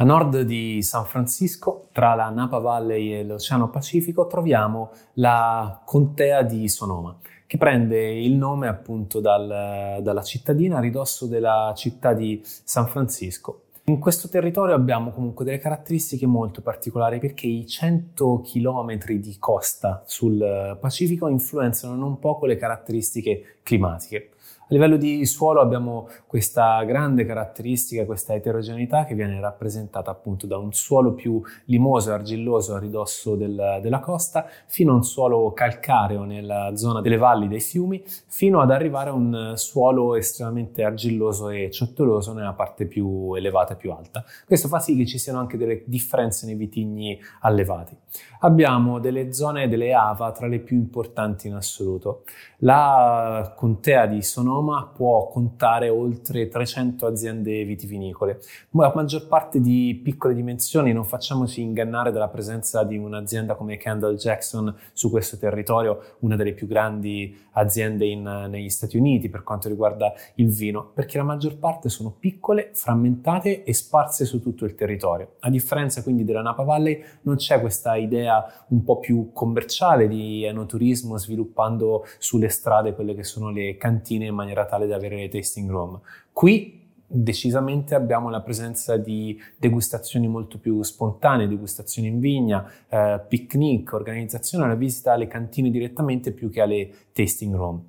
A 0.00 0.04
nord 0.04 0.40
di 0.40 0.80
San 0.80 1.04
Francisco, 1.04 1.88
tra 1.92 2.14
la 2.14 2.30
Napa 2.30 2.56
Valley 2.56 3.12
e 3.12 3.22
l'Oceano 3.22 3.68
Pacifico, 3.68 4.26
troviamo 4.26 4.92
la 5.16 5.82
contea 5.84 6.40
di 6.40 6.70
Sonoma, 6.70 7.18
che 7.46 7.58
prende 7.58 8.18
il 8.18 8.32
nome 8.32 8.66
appunto 8.66 9.20
dal, 9.20 9.98
dalla 10.00 10.22
cittadina 10.22 10.78
a 10.78 10.80
ridosso 10.80 11.26
della 11.26 11.74
città 11.76 12.14
di 12.14 12.40
San 12.42 12.86
Francisco. 12.86 13.64
In 13.84 13.98
questo 13.98 14.30
territorio 14.30 14.74
abbiamo 14.74 15.10
comunque 15.10 15.44
delle 15.44 15.58
caratteristiche 15.58 16.24
molto 16.24 16.62
particolari 16.62 17.18
perché 17.18 17.46
i 17.46 17.66
100 17.66 18.40
km 18.40 18.96
di 19.04 19.36
costa 19.38 20.02
sul 20.06 20.78
Pacifico 20.80 21.28
influenzano 21.28 21.94
non 21.94 22.18
poco 22.18 22.46
le 22.46 22.56
caratteristiche 22.56 23.58
climatiche. 23.62 24.30
A 24.70 24.74
livello 24.74 24.96
di 24.96 25.26
suolo 25.26 25.60
abbiamo 25.60 26.08
questa 26.28 26.84
grande 26.84 27.26
caratteristica, 27.26 28.04
questa 28.04 28.34
eterogeneità 28.34 29.04
che 29.04 29.16
viene 29.16 29.40
rappresentata 29.40 30.12
appunto 30.12 30.46
da 30.46 30.58
un 30.58 30.72
suolo 30.72 31.12
più 31.12 31.42
limoso 31.64 32.10
e 32.10 32.12
argilloso 32.12 32.76
a 32.76 32.78
ridosso 32.78 33.34
del, 33.34 33.80
della 33.82 33.98
costa, 33.98 34.46
fino 34.68 34.92
a 34.92 34.94
un 34.94 35.02
suolo 35.02 35.52
calcareo 35.52 36.22
nella 36.22 36.76
zona 36.76 37.00
delle 37.00 37.16
valli 37.16 37.48
dei 37.48 37.58
fiumi, 37.58 38.00
fino 38.28 38.60
ad 38.60 38.70
arrivare 38.70 39.10
a 39.10 39.12
un 39.12 39.54
suolo 39.56 40.14
estremamente 40.14 40.84
argilloso 40.84 41.48
e 41.48 41.68
ciottoloso 41.72 42.32
nella 42.32 42.52
parte 42.52 42.86
più 42.86 43.34
elevata 43.34 43.72
e 43.72 43.76
più 43.76 43.90
alta. 43.90 44.24
Questo 44.46 44.68
fa 44.68 44.78
sì 44.78 44.96
che 44.96 45.04
ci 45.04 45.18
siano 45.18 45.40
anche 45.40 45.56
delle 45.56 45.82
differenze 45.84 46.46
nei 46.46 46.54
vitigni 46.54 47.18
allevati. 47.40 47.96
Abbiamo 48.42 49.00
delle 49.00 49.32
zone 49.32 49.68
delle 49.68 49.92
ava 49.94 50.30
tra 50.30 50.46
le 50.46 50.60
più 50.60 50.76
importanti 50.76 51.48
in 51.48 51.54
assoluto. 51.54 52.22
La 52.58 53.52
contea 53.56 54.06
di 54.06 54.22
Sonoma 54.22 54.58
Roma 54.60 54.86
può 54.94 55.28
contare 55.28 55.88
oltre 55.88 56.48
300 56.48 57.06
aziende 57.06 57.64
vitivinicole. 57.64 58.40
La 58.72 58.92
maggior 58.94 59.26
parte 59.26 59.60
di 59.60 59.98
piccole 60.02 60.34
dimensioni, 60.34 60.92
non 60.92 61.04
facciamoci 61.04 61.62
ingannare 61.62 62.12
dalla 62.12 62.28
presenza 62.28 62.84
di 62.84 62.98
un'azienda 62.98 63.54
come 63.54 63.78
Kendall 63.78 64.16
Jackson 64.16 64.74
su 64.92 65.10
questo 65.10 65.38
territorio, 65.38 66.16
una 66.20 66.36
delle 66.36 66.52
più 66.52 66.66
grandi 66.66 67.48
aziende 67.52 68.06
in, 68.06 68.22
negli 68.22 68.68
Stati 68.68 68.96
Uniti 68.96 69.28
per 69.28 69.42
quanto 69.42 69.68
riguarda 69.68 70.12
il 70.34 70.50
vino, 70.50 70.90
perché 70.94 71.16
la 71.16 71.24
maggior 71.24 71.56
parte 71.56 71.88
sono 71.88 72.10
piccole, 72.10 72.70
frammentate 72.74 73.64
e 73.64 73.72
sparse 73.72 74.24
su 74.24 74.40
tutto 74.40 74.66
il 74.66 74.74
territorio. 74.74 75.36
A 75.40 75.50
differenza 75.50 76.02
quindi 76.02 76.24
della 76.24 76.42
Napa 76.42 76.62
Valley 76.62 77.02
non 77.22 77.36
c'è 77.36 77.60
questa 77.60 77.96
idea 77.96 78.44
un 78.68 78.84
po' 78.84 78.98
più 78.98 79.30
commerciale 79.32 80.06
di 80.06 80.44
enoturismo 80.44 81.16
sviluppando 81.16 82.04
sulle 82.18 82.48
strade 82.50 82.94
quelle 82.94 83.14
che 83.14 83.24
sono 83.24 83.50
le 83.50 83.76
cantine 83.76 84.26
in 84.26 84.34
maniera 84.34 84.49
maniera 84.50 84.66
tale 84.66 84.86
da 84.86 84.96
avere 84.96 85.16
le 85.16 85.28
tasting 85.28 85.70
room. 85.70 86.00
Qui 86.32 86.78
decisamente 87.06 87.94
abbiamo 87.94 88.30
la 88.30 88.40
presenza 88.40 88.96
di 88.96 89.40
degustazioni 89.56 90.28
molto 90.28 90.58
più 90.58 90.82
spontanee, 90.82 91.48
degustazioni 91.48 92.08
in 92.08 92.20
vigna, 92.20 92.70
eh, 92.88 93.20
picnic, 93.26 93.92
organizzazione 93.92 94.64
alla 94.64 94.74
visita 94.74 95.12
alle 95.12 95.26
cantine 95.26 95.70
direttamente 95.70 96.32
più 96.32 96.50
che 96.50 96.60
alle 96.60 96.90
tasting 97.12 97.54
room. 97.54 97.82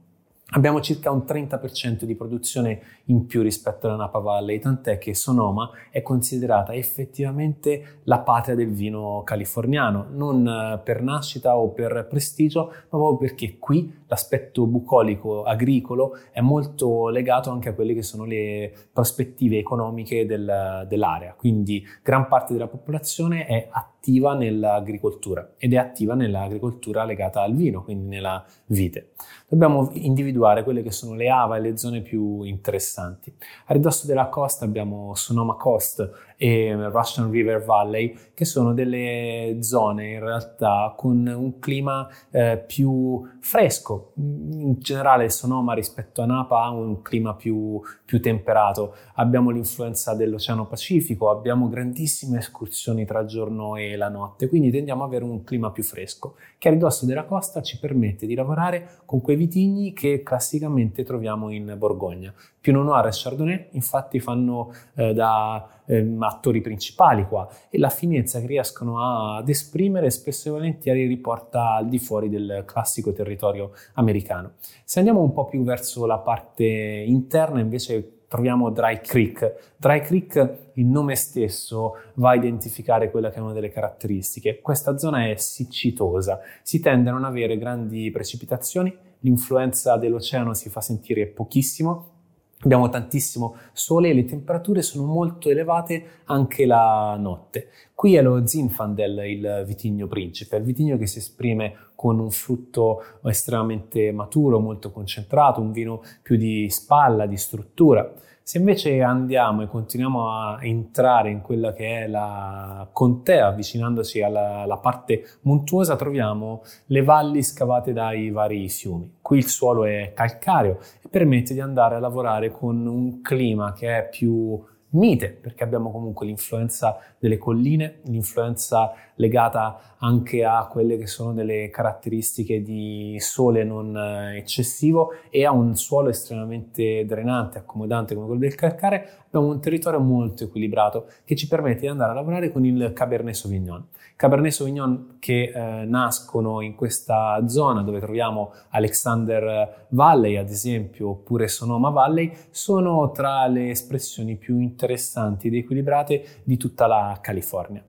Abbiamo 0.53 0.81
circa 0.81 1.11
un 1.11 1.23
30% 1.25 2.03
di 2.03 2.13
produzione 2.13 2.81
in 3.05 3.25
più 3.25 3.41
rispetto 3.41 3.87
alla 3.87 3.95
Napa 3.95 4.19
Valley, 4.19 4.59
tant'è 4.59 4.97
che 4.97 5.13
Sonoma 5.13 5.69
è 5.89 6.01
considerata 6.01 6.73
effettivamente 6.73 7.99
la 8.03 8.19
patria 8.19 8.53
del 8.53 8.73
vino 8.73 9.21
californiano, 9.23 10.07
non 10.11 10.45
eh, 10.45 10.81
per 10.83 11.03
nascita 11.03 11.55
o 11.55 11.69
per 11.69 12.05
prestigio, 12.09 12.65
ma 12.65 12.97
proprio 12.97 13.29
perché 13.29 13.57
qui 13.59 13.99
l'aspetto 14.07 14.65
bucolico 14.65 15.43
agricolo 15.43 16.17
è 16.31 16.41
molto 16.41 17.07
legato 17.07 17.49
anche 17.49 17.69
a 17.69 17.73
quelle 17.73 17.93
che 17.93 18.03
sono 18.03 18.25
le 18.25 18.73
prospettive 18.91 19.57
economiche 19.57 20.25
del, 20.25 20.85
dell'area. 20.85 21.33
Quindi 21.33 21.81
gran 22.03 22.27
parte 22.27 22.51
della 22.51 22.67
popolazione 22.67 23.45
è 23.45 23.69
attiva 23.71 24.00
nell'agricoltura 24.33 25.53
ed 25.57 25.73
è 25.73 25.77
attiva 25.77 26.15
nell'agricoltura 26.15 27.03
legata 27.03 27.41
al 27.41 27.53
vino, 27.53 27.83
quindi 27.83 28.07
nella 28.07 28.43
vite. 28.67 29.11
Dobbiamo 29.47 29.89
individuare 29.93 30.63
quelle 30.63 30.81
che 30.81 30.91
sono 30.91 31.13
le 31.13 31.29
ava 31.29 31.57
e 31.57 31.59
le 31.59 31.77
zone 31.77 32.01
più 32.01 32.41
interessanti. 32.43 33.33
A 33.65 33.73
ridosso 33.73 34.07
della 34.07 34.27
costa 34.27 34.65
abbiamo 34.65 35.13
Sonoma 35.13 35.55
Coast 35.55 36.30
e 36.41 36.75
Russian 36.89 37.29
River 37.29 37.63
Valley, 37.63 38.17
che 38.33 38.45
sono 38.45 38.73
delle 38.73 39.57
zone 39.59 40.13
in 40.13 40.21
realtà 40.21 40.91
con 40.97 41.27
un 41.27 41.59
clima 41.59 42.09
eh, 42.31 42.57
più 42.57 43.21
fresco. 43.39 44.13
In 44.15 44.77
generale 44.79 45.29
Sonoma 45.29 45.75
rispetto 45.75 46.23
a 46.23 46.25
Napa 46.25 46.63
ha 46.63 46.71
un 46.71 47.03
clima 47.03 47.35
più, 47.35 47.79
più 48.03 48.19
temperato. 48.19 48.95
Abbiamo 49.17 49.51
l'influenza 49.51 50.15
dell'Oceano 50.15 50.65
Pacifico, 50.65 51.29
abbiamo 51.29 51.69
grandissime 51.69 52.39
escursioni 52.39 53.05
tra 53.05 53.23
giorno 53.25 53.75
e 53.75 53.95
la 53.95 54.09
notte, 54.09 54.49
quindi 54.49 54.71
tendiamo 54.71 55.03
ad 55.03 55.09
avere 55.09 55.25
un 55.25 55.43
clima 55.43 55.69
più 55.69 55.83
fresco, 55.83 56.37
che 56.57 56.69
a 56.69 56.71
ridosso 56.71 57.05
della 57.05 57.25
costa 57.25 57.61
ci 57.61 57.77
permette 57.77 58.25
di 58.25 58.33
lavorare 58.33 59.01
con 59.05 59.21
quei 59.21 59.35
vitigni 59.35 59.93
che 59.93 60.23
classicamente 60.23 61.03
troviamo 61.03 61.51
in 61.51 61.75
Borgogna. 61.77 62.33
Pinot 62.61 62.85
Noir 62.85 63.07
e 63.07 63.09
Chardonnay 63.11 63.67
infatti 63.71 64.19
fanno 64.19 64.71
eh, 64.93 65.13
da 65.13 65.81
eh, 65.85 66.15
attori 66.19 66.61
principali 66.61 67.25
qua 67.25 67.49
e 67.69 67.79
la 67.79 67.89
finezza 67.89 68.39
che 68.39 68.45
riescono 68.45 69.35
ad 69.35 69.49
esprimere 69.49 70.11
spesso 70.11 70.47
e 70.47 70.51
volentieri 70.51 71.07
riporta 71.07 71.73
al 71.73 71.89
di 71.89 71.97
fuori 71.97 72.29
del 72.29 72.63
classico 72.65 73.11
territorio 73.11 73.71
americano. 73.93 74.53
Se 74.85 74.99
andiamo 74.99 75.21
un 75.21 75.33
po' 75.33 75.45
più 75.45 75.63
verso 75.63 76.05
la 76.05 76.19
parte 76.19 76.63
interna 76.63 77.59
invece 77.59 78.19
troviamo 78.31 78.69
Dry 78.69 79.01
Creek. 79.01 79.73
Dry 79.75 79.99
Creek, 79.99 80.71
il 80.75 80.85
nome 80.85 81.15
stesso, 81.15 81.97
va 82.13 82.29
a 82.29 82.35
identificare 82.35 83.11
quella 83.11 83.29
che 83.29 83.39
è 83.39 83.41
una 83.41 83.51
delle 83.51 83.67
caratteristiche. 83.67 84.61
Questa 84.61 84.97
zona 84.97 85.27
è 85.27 85.35
siccitosa, 85.35 86.39
si 86.61 86.79
tende 86.79 87.09
a 87.09 87.11
non 87.11 87.25
avere 87.25 87.57
grandi 87.57 88.09
precipitazioni, 88.09 88.95
l'influenza 89.19 89.97
dell'oceano 89.97 90.53
si 90.53 90.69
fa 90.69 90.79
sentire 90.79 91.27
pochissimo, 91.27 92.20
Abbiamo 92.63 92.89
tantissimo 92.89 93.55
sole 93.73 94.09
e 94.09 94.13
le 94.13 94.25
temperature 94.25 94.83
sono 94.83 95.05
molto 95.05 95.49
elevate 95.49 96.21
anche 96.25 96.65
la 96.67 97.17
notte. 97.19 97.69
Qui 97.95 98.15
è 98.15 98.21
lo 98.21 98.45
Zinfandel, 98.45 99.25
il 99.25 99.63
vitigno 99.65 100.07
principe, 100.07 100.57
il 100.57 100.63
vitigno 100.63 100.97
che 100.97 101.07
si 101.07 101.17
esprime 101.17 101.89
con 101.95 102.19
un 102.19 102.29
frutto 102.29 103.03
estremamente 103.23 104.11
maturo, 104.11 104.59
molto 104.59 104.91
concentrato, 104.91 105.59
un 105.59 105.71
vino 105.71 106.01
più 106.21 106.35
di 106.35 106.69
spalla, 106.69 107.25
di 107.25 107.37
struttura. 107.37 108.11
Se 108.43 108.57
invece 108.57 109.01
andiamo 109.01 109.61
e 109.61 109.67
continuiamo 109.67 110.29
a 110.29 110.57
entrare 110.61 111.29
in 111.29 111.41
quella 111.41 111.73
che 111.73 112.03
è 112.03 112.07
la 112.07 112.87
contea, 112.91 113.47
avvicinandoci 113.47 114.21
alla, 114.21 114.61
alla, 114.61 114.77
parte 114.77 115.23
montuosa, 115.41 115.95
troviamo 115.95 116.63
le 116.87 117.03
valli 117.03 117.43
scavate 117.43 117.93
dai 117.93 118.31
vari 118.31 118.67
fiumi. 118.67 119.17
Qui 119.21 119.37
il 119.37 119.47
suolo 119.47 119.85
è 119.85 120.11
calcareo 120.15 120.79
e 121.03 121.07
permette 121.07 121.53
di 121.53 121.59
andare 121.59 121.95
a 121.95 121.99
lavorare 121.99 122.51
con 122.51 122.85
un 122.87 123.21
clima 123.21 123.73
che 123.73 123.97
è 123.97 124.09
più 124.09 124.61
mite, 124.91 125.29
perché 125.29 125.63
abbiamo 125.63 125.91
comunque 125.91 126.25
l'influenza 126.25 126.97
delle 127.19 127.37
colline, 127.37 127.99
l'influenza 128.03 128.93
legata 129.15 129.95
anche 129.99 130.43
a 130.43 130.67
quelle 130.67 130.97
che 130.97 131.07
sono 131.07 131.33
delle 131.33 131.69
caratteristiche 131.69 132.61
di 132.61 133.17
sole 133.19 133.63
non 133.63 133.95
eh, 133.95 134.37
eccessivo 134.37 135.11
e 135.29 135.45
a 135.45 135.51
un 135.51 135.75
suolo 135.75 136.09
estremamente 136.09 137.05
drenante, 137.05 137.59
accomodante 137.59 138.15
come 138.15 138.25
quello 138.25 138.41
del 138.41 138.55
calcare, 138.55 139.23
abbiamo 139.27 139.47
un 139.47 139.61
territorio 139.61 139.99
molto 139.99 140.45
equilibrato 140.45 141.07
che 141.23 141.35
ci 141.35 141.47
permette 141.47 141.81
di 141.81 141.87
andare 141.87 142.11
a 142.11 142.15
lavorare 142.15 142.51
con 142.51 142.65
il 142.65 142.91
Cabernet 142.93 143.35
Sauvignon. 143.35 143.87
Cabernet 144.21 144.51
Sauvignon 144.51 145.15
che 145.17 145.51
eh, 145.51 145.83
nascono 145.85 146.61
in 146.61 146.75
questa 146.75 147.43
zona 147.47 147.81
dove 147.81 147.99
troviamo 147.99 148.53
Alexander 148.69 149.87
Valley, 149.89 150.35
ad 150.35 150.47
esempio, 150.47 151.09
oppure 151.09 151.47
Sonoma 151.47 151.89
Valley, 151.89 152.31
sono 152.51 153.09
tra 153.09 153.47
le 153.47 153.71
espressioni 153.71 154.35
più 154.35 154.59
interessanti 154.59 155.47
ed 155.47 155.55
equilibrate 155.55 156.41
di 156.43 156.55
tutta 156.57 156.85
la 156.85 157.17
California. 157.19 157.83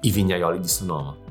i 0.00 0.10
vignaioli 0.10 0.60
di 0.60 0.68
Sonoma. 0.68 1.25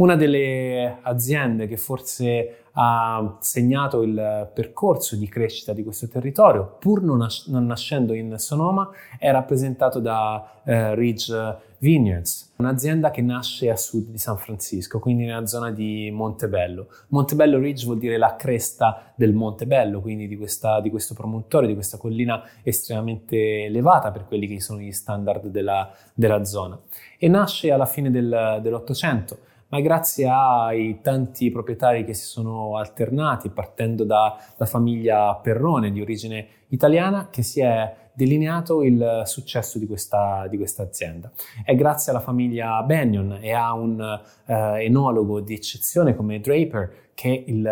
Una 0.00 0.16
delle 0.16 0.96
aziende 1.02 1.66
che 1.66 1.76
forse 1.76 2.62
ha 2.72 3.36
segnato 3.40 4.00
il 4.00 4.50
percorso 4.54 5.14
di 5.14 5.28
crescita 5.28 5.74
di 5.74 5.84
questo 5.84 6.08
territorio, 6.08 6.76
pur 6.78 7.02
non, 7.02 7.18
nas- 7.18 7.48
non 7.48 7.66
nascendo 7.66 8.14
in 8.14 8.38
Sonoma, 8.38 8.88
è 9.18 9.30
rappresentato 9.30 10.00
da 10.00 10.62
eh, 10.64 10.94
Ridge 10.94 11.58
Vineyards, 11.76 12.54
un'azienda 12.56 13.10
che 13.10 13.20
nasce 13.20 13.68
a 13.68 13.76
sud 13.76 14.08
di 14.08 14.16
San 14.16 14.38
Francisco, 14.38 15.00
quindi 15.00 15.26
nella 15.26 15.44
zona 15.44 15.70
di 15.70 16.10
Montebello. 16.10 16.86
Montebello 17.08 17.58
Ridge 17.58 17.84
vuol 17.84 17.98
dire 17.98 18.16
la 18.16 18.36
cresta 18.36 19.12
del 19.14 19.34
Montebello, 19.34 20.00
quindi 20.00 20.26
di, 20.26 20.38
questa, 20.38 20.80
di 20.80 20.88
questo 20.88 21.12
promontorio, 21.12 21.68
di 21.68 21.74
questa 21.74 21.98
collina 21.98 22.42
estremamente 22.62 23.64
elevata 23.64 24.10
per 24.12 24.24
quelli 24.24 24.46
che 24.46 24.60
sono 24.60 24.80
gli 24.80 24.92
standard 24.92 25.48
della, 25.48 25.92
della 26.14 26.42
zona. 26.46 26.80
E 27.18 27.28
nasce 27.28 27.70
alla 27.70 27.84
fine 27.84 28.10
del, 28.10 28.60
dell'Ottocento 28.62 29.48
ma 29.70 29.80
grazie 29.80 30.28
ai 30.28 31.00
tanti 31.00 31.50
proprietari 31.50 32.04
che 32.04 32.14
si 32.14 32.26
sono 32.26 32.76
alternati, 32.76 33.50
partendo 33.50 34.04
dalla 34.04 34.36
famiglia 34.58 35.34
Perrone 35.36 35.90
di 35.90 36.00
origine 36.00 36.46
italiana, 36.68 37.28
che 37.30 37.42
si 37.42 37.60
è 37.60 37.94
delineato 38.12 38.82
il 38.82 39.22
successo 39.24 39.78
di 39.78 39.86
questa, 39.86 40.46
di 40.48 40.56
questa 40.56 40.82
azienda. 40.82 41.30
È 41.64 41.74
grazie 41.74 42.12
alla 42.12 42.20
famiglia 42.20 42.82
Bennion 42.82 43.38
e 43.40 43.52
a 43.52 43.72
un 43.72 44.00
eh, 44.46 44.84
enologo 44.84 45.40
di 45.40 45.54
eccezione 45.54 46.14
come 46.14 46.40
Draper 46.40 47.08
che 47.14 47.44
il, 47.46 47.62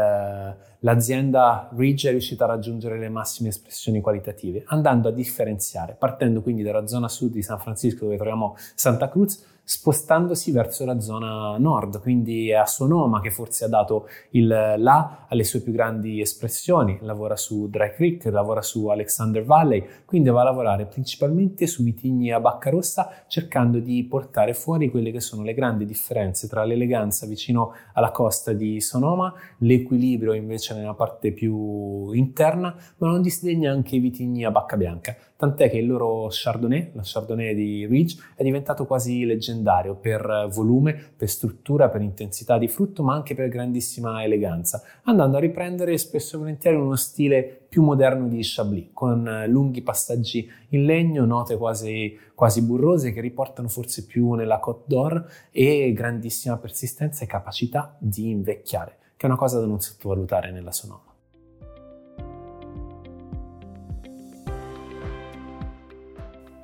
l'azienda 0.80 1.68
Ridge 1.74 2.08
è 2.08 2.10
riuscita 2.10 2.44
a 2.44 2.48
raggiungere 2.48 2.98
le 2.98 3.08
massime 3.08 3.48
espressioni 3.48 4.00
qualitative, 4.00 4.62
andando 4.66 5.08
a 5.08 5.12
differenziare, 5.12 5.96
partendo 5.98 6.42
quindi 6.42 6.62
dalla 6.62 6.86
zona 6.86 7.08
sud 7.08 7.32
di 7.32 7.42
San 7.42 7.58
Francisco 7.58 8.04
dove 8.04 8.16
troviamo 8.16 8.56
Santa 8.74 9.08
Cruz, 9.08 9.44
spostandosi 9.68 10.50
verso 10.50 10.86
la 10.86 10.98
zona 10.98 11.58
nord, 11.58 12.00
quindi 12.00 12.48
è 12.48 12.54
a 12.54 12.64
Sonoma 12.64 13.20
che 13.20 13.30
forse 13.30 13.66
ha 13.66 13.68
dato 13.68 14.08
il 14.30 14.46
là 14.46 15.26
alle 15.28 15.44
sue 15.44 15.60
più 15.60 15.72
grandi 15.72 16.22
espressioni, 16.22 16.96
lavora 17.02 17.36
su 17.36 17.68
Dry 17.68 17.92
Creek, 17.92 18.24
lavora 18.32 18.62
su 18.62 18.86
Alexander 18.86 19.44
Valley, 19.44 19.84
quindi 20.06 20.30
va 20.30 20.40
a 20.40 20.44
lavorare 20.44 20.86
principalmente 20.86 21.66
su 21.66 21.82
vitigni 21.82 22.32
a 22.32 22.40
bacca 22.40 22.70
rossa, 22.70 23.10
cercando 23.26 23.78
di 23.78 24.02
portare 24.04 24.54
fuori 24.54 24.88
quelle 24.88 25.10
che 25.10 25.20
sono 25.20 25.42
le 25.42 25.52
grandi 25.52 25.84
differenze 25.84 26.48
tra 26.48 26.64
l'eleganza 26.64 27.26
vicino 27.26 27.74
alla 27.92 28.10
costa 28.10 28.54
di 28.54 28.80
Sonoma, 28.80 29.34
l'equilibrio 29.58 30.32
invece 30.32 30.72
nella 30.72 30.94
parte 30.94 31.30
più 31.32 32.10
interna, 32.12 32.74
ma 32.96 33.08
non 33.08 33.20
disdegna 33.20 33.70
anche 33.70 33.96
i 33.96 33.98
vitigni 33.98 34.46
a 34.46 34.50
bacca 34.50 34.78
bianca 34.78 35.14
tant'è 35.38 35.70
che 35.70 35.78
il 35.78 35.86
loro 35.86 36.26
Chardonnay, 36.28 36.90
la 36.94 37.02
Chardonnay 37.04 37.54
di 37.54 37.86
Ridge, 37.86 38.20
è 38.34 38.42
diventato 38.42 38.86
quasi 38.86 39.24
leggendario 39.24 39.94
per 39.94 40.48
volume, 40.50 41.12
per 41.16 41.28
struttura, 41.28 41.88
per 41.88 42.00
intensità 42.00 42.58
di 42.58 42.66
frutto, 42.66 43.04
ma 43.04 43.14
anche 43.14 43.36
per 43.36 43.48
grandissima 43.48 44.24
eleganza, 44.24 44.82
andando 45.04 45.36
a 45.36 45.40
riprendere 45.40 45.96
spesso 45.96 46.34
e 46.34 46.38
volentieri 46.40 46.76
uno 46.76 46.96
stile 46.96 47.66
più 47.68 47.84
moderno 47.84 48.26
di 48.26 48.40
Chablis, 48.42 48.88
con 48.92 49.44
lunghi 49.46 49.82
passaggi 49.82 50.50
in 50.70 50.84
legno, 50.84 51.24
note 51.24 51.56
quasi, 51.56 52.18
quasi 52.34 52.60
burrose 52.62 53.12
che 53.12 53.20
riportano 53.20 53.68
forse 53.68 54.06
più 54.06 54.32
nella 54.32 54.58
Côte 54.58 54.86
d'Or 54.86 55.24
e 55.52 55.92
grandissima 55.92 56.56
persistenza 56.56 57.22
e 57.22 57.28
capacità 57.28 57.94
di 58.00 58.28
invecchiare, 58.30 58.96
che 59.16 59.26
è 59.26 59.30
una 59.30 59.38
cosa 59.38 59.60
da 59.60 59.66
non 59.66 59.80
sottovalutare 59.80 60.50
nella 60.50 60.72
Sonoma. 60.72 61.07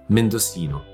Mendocino. 0.06 0.92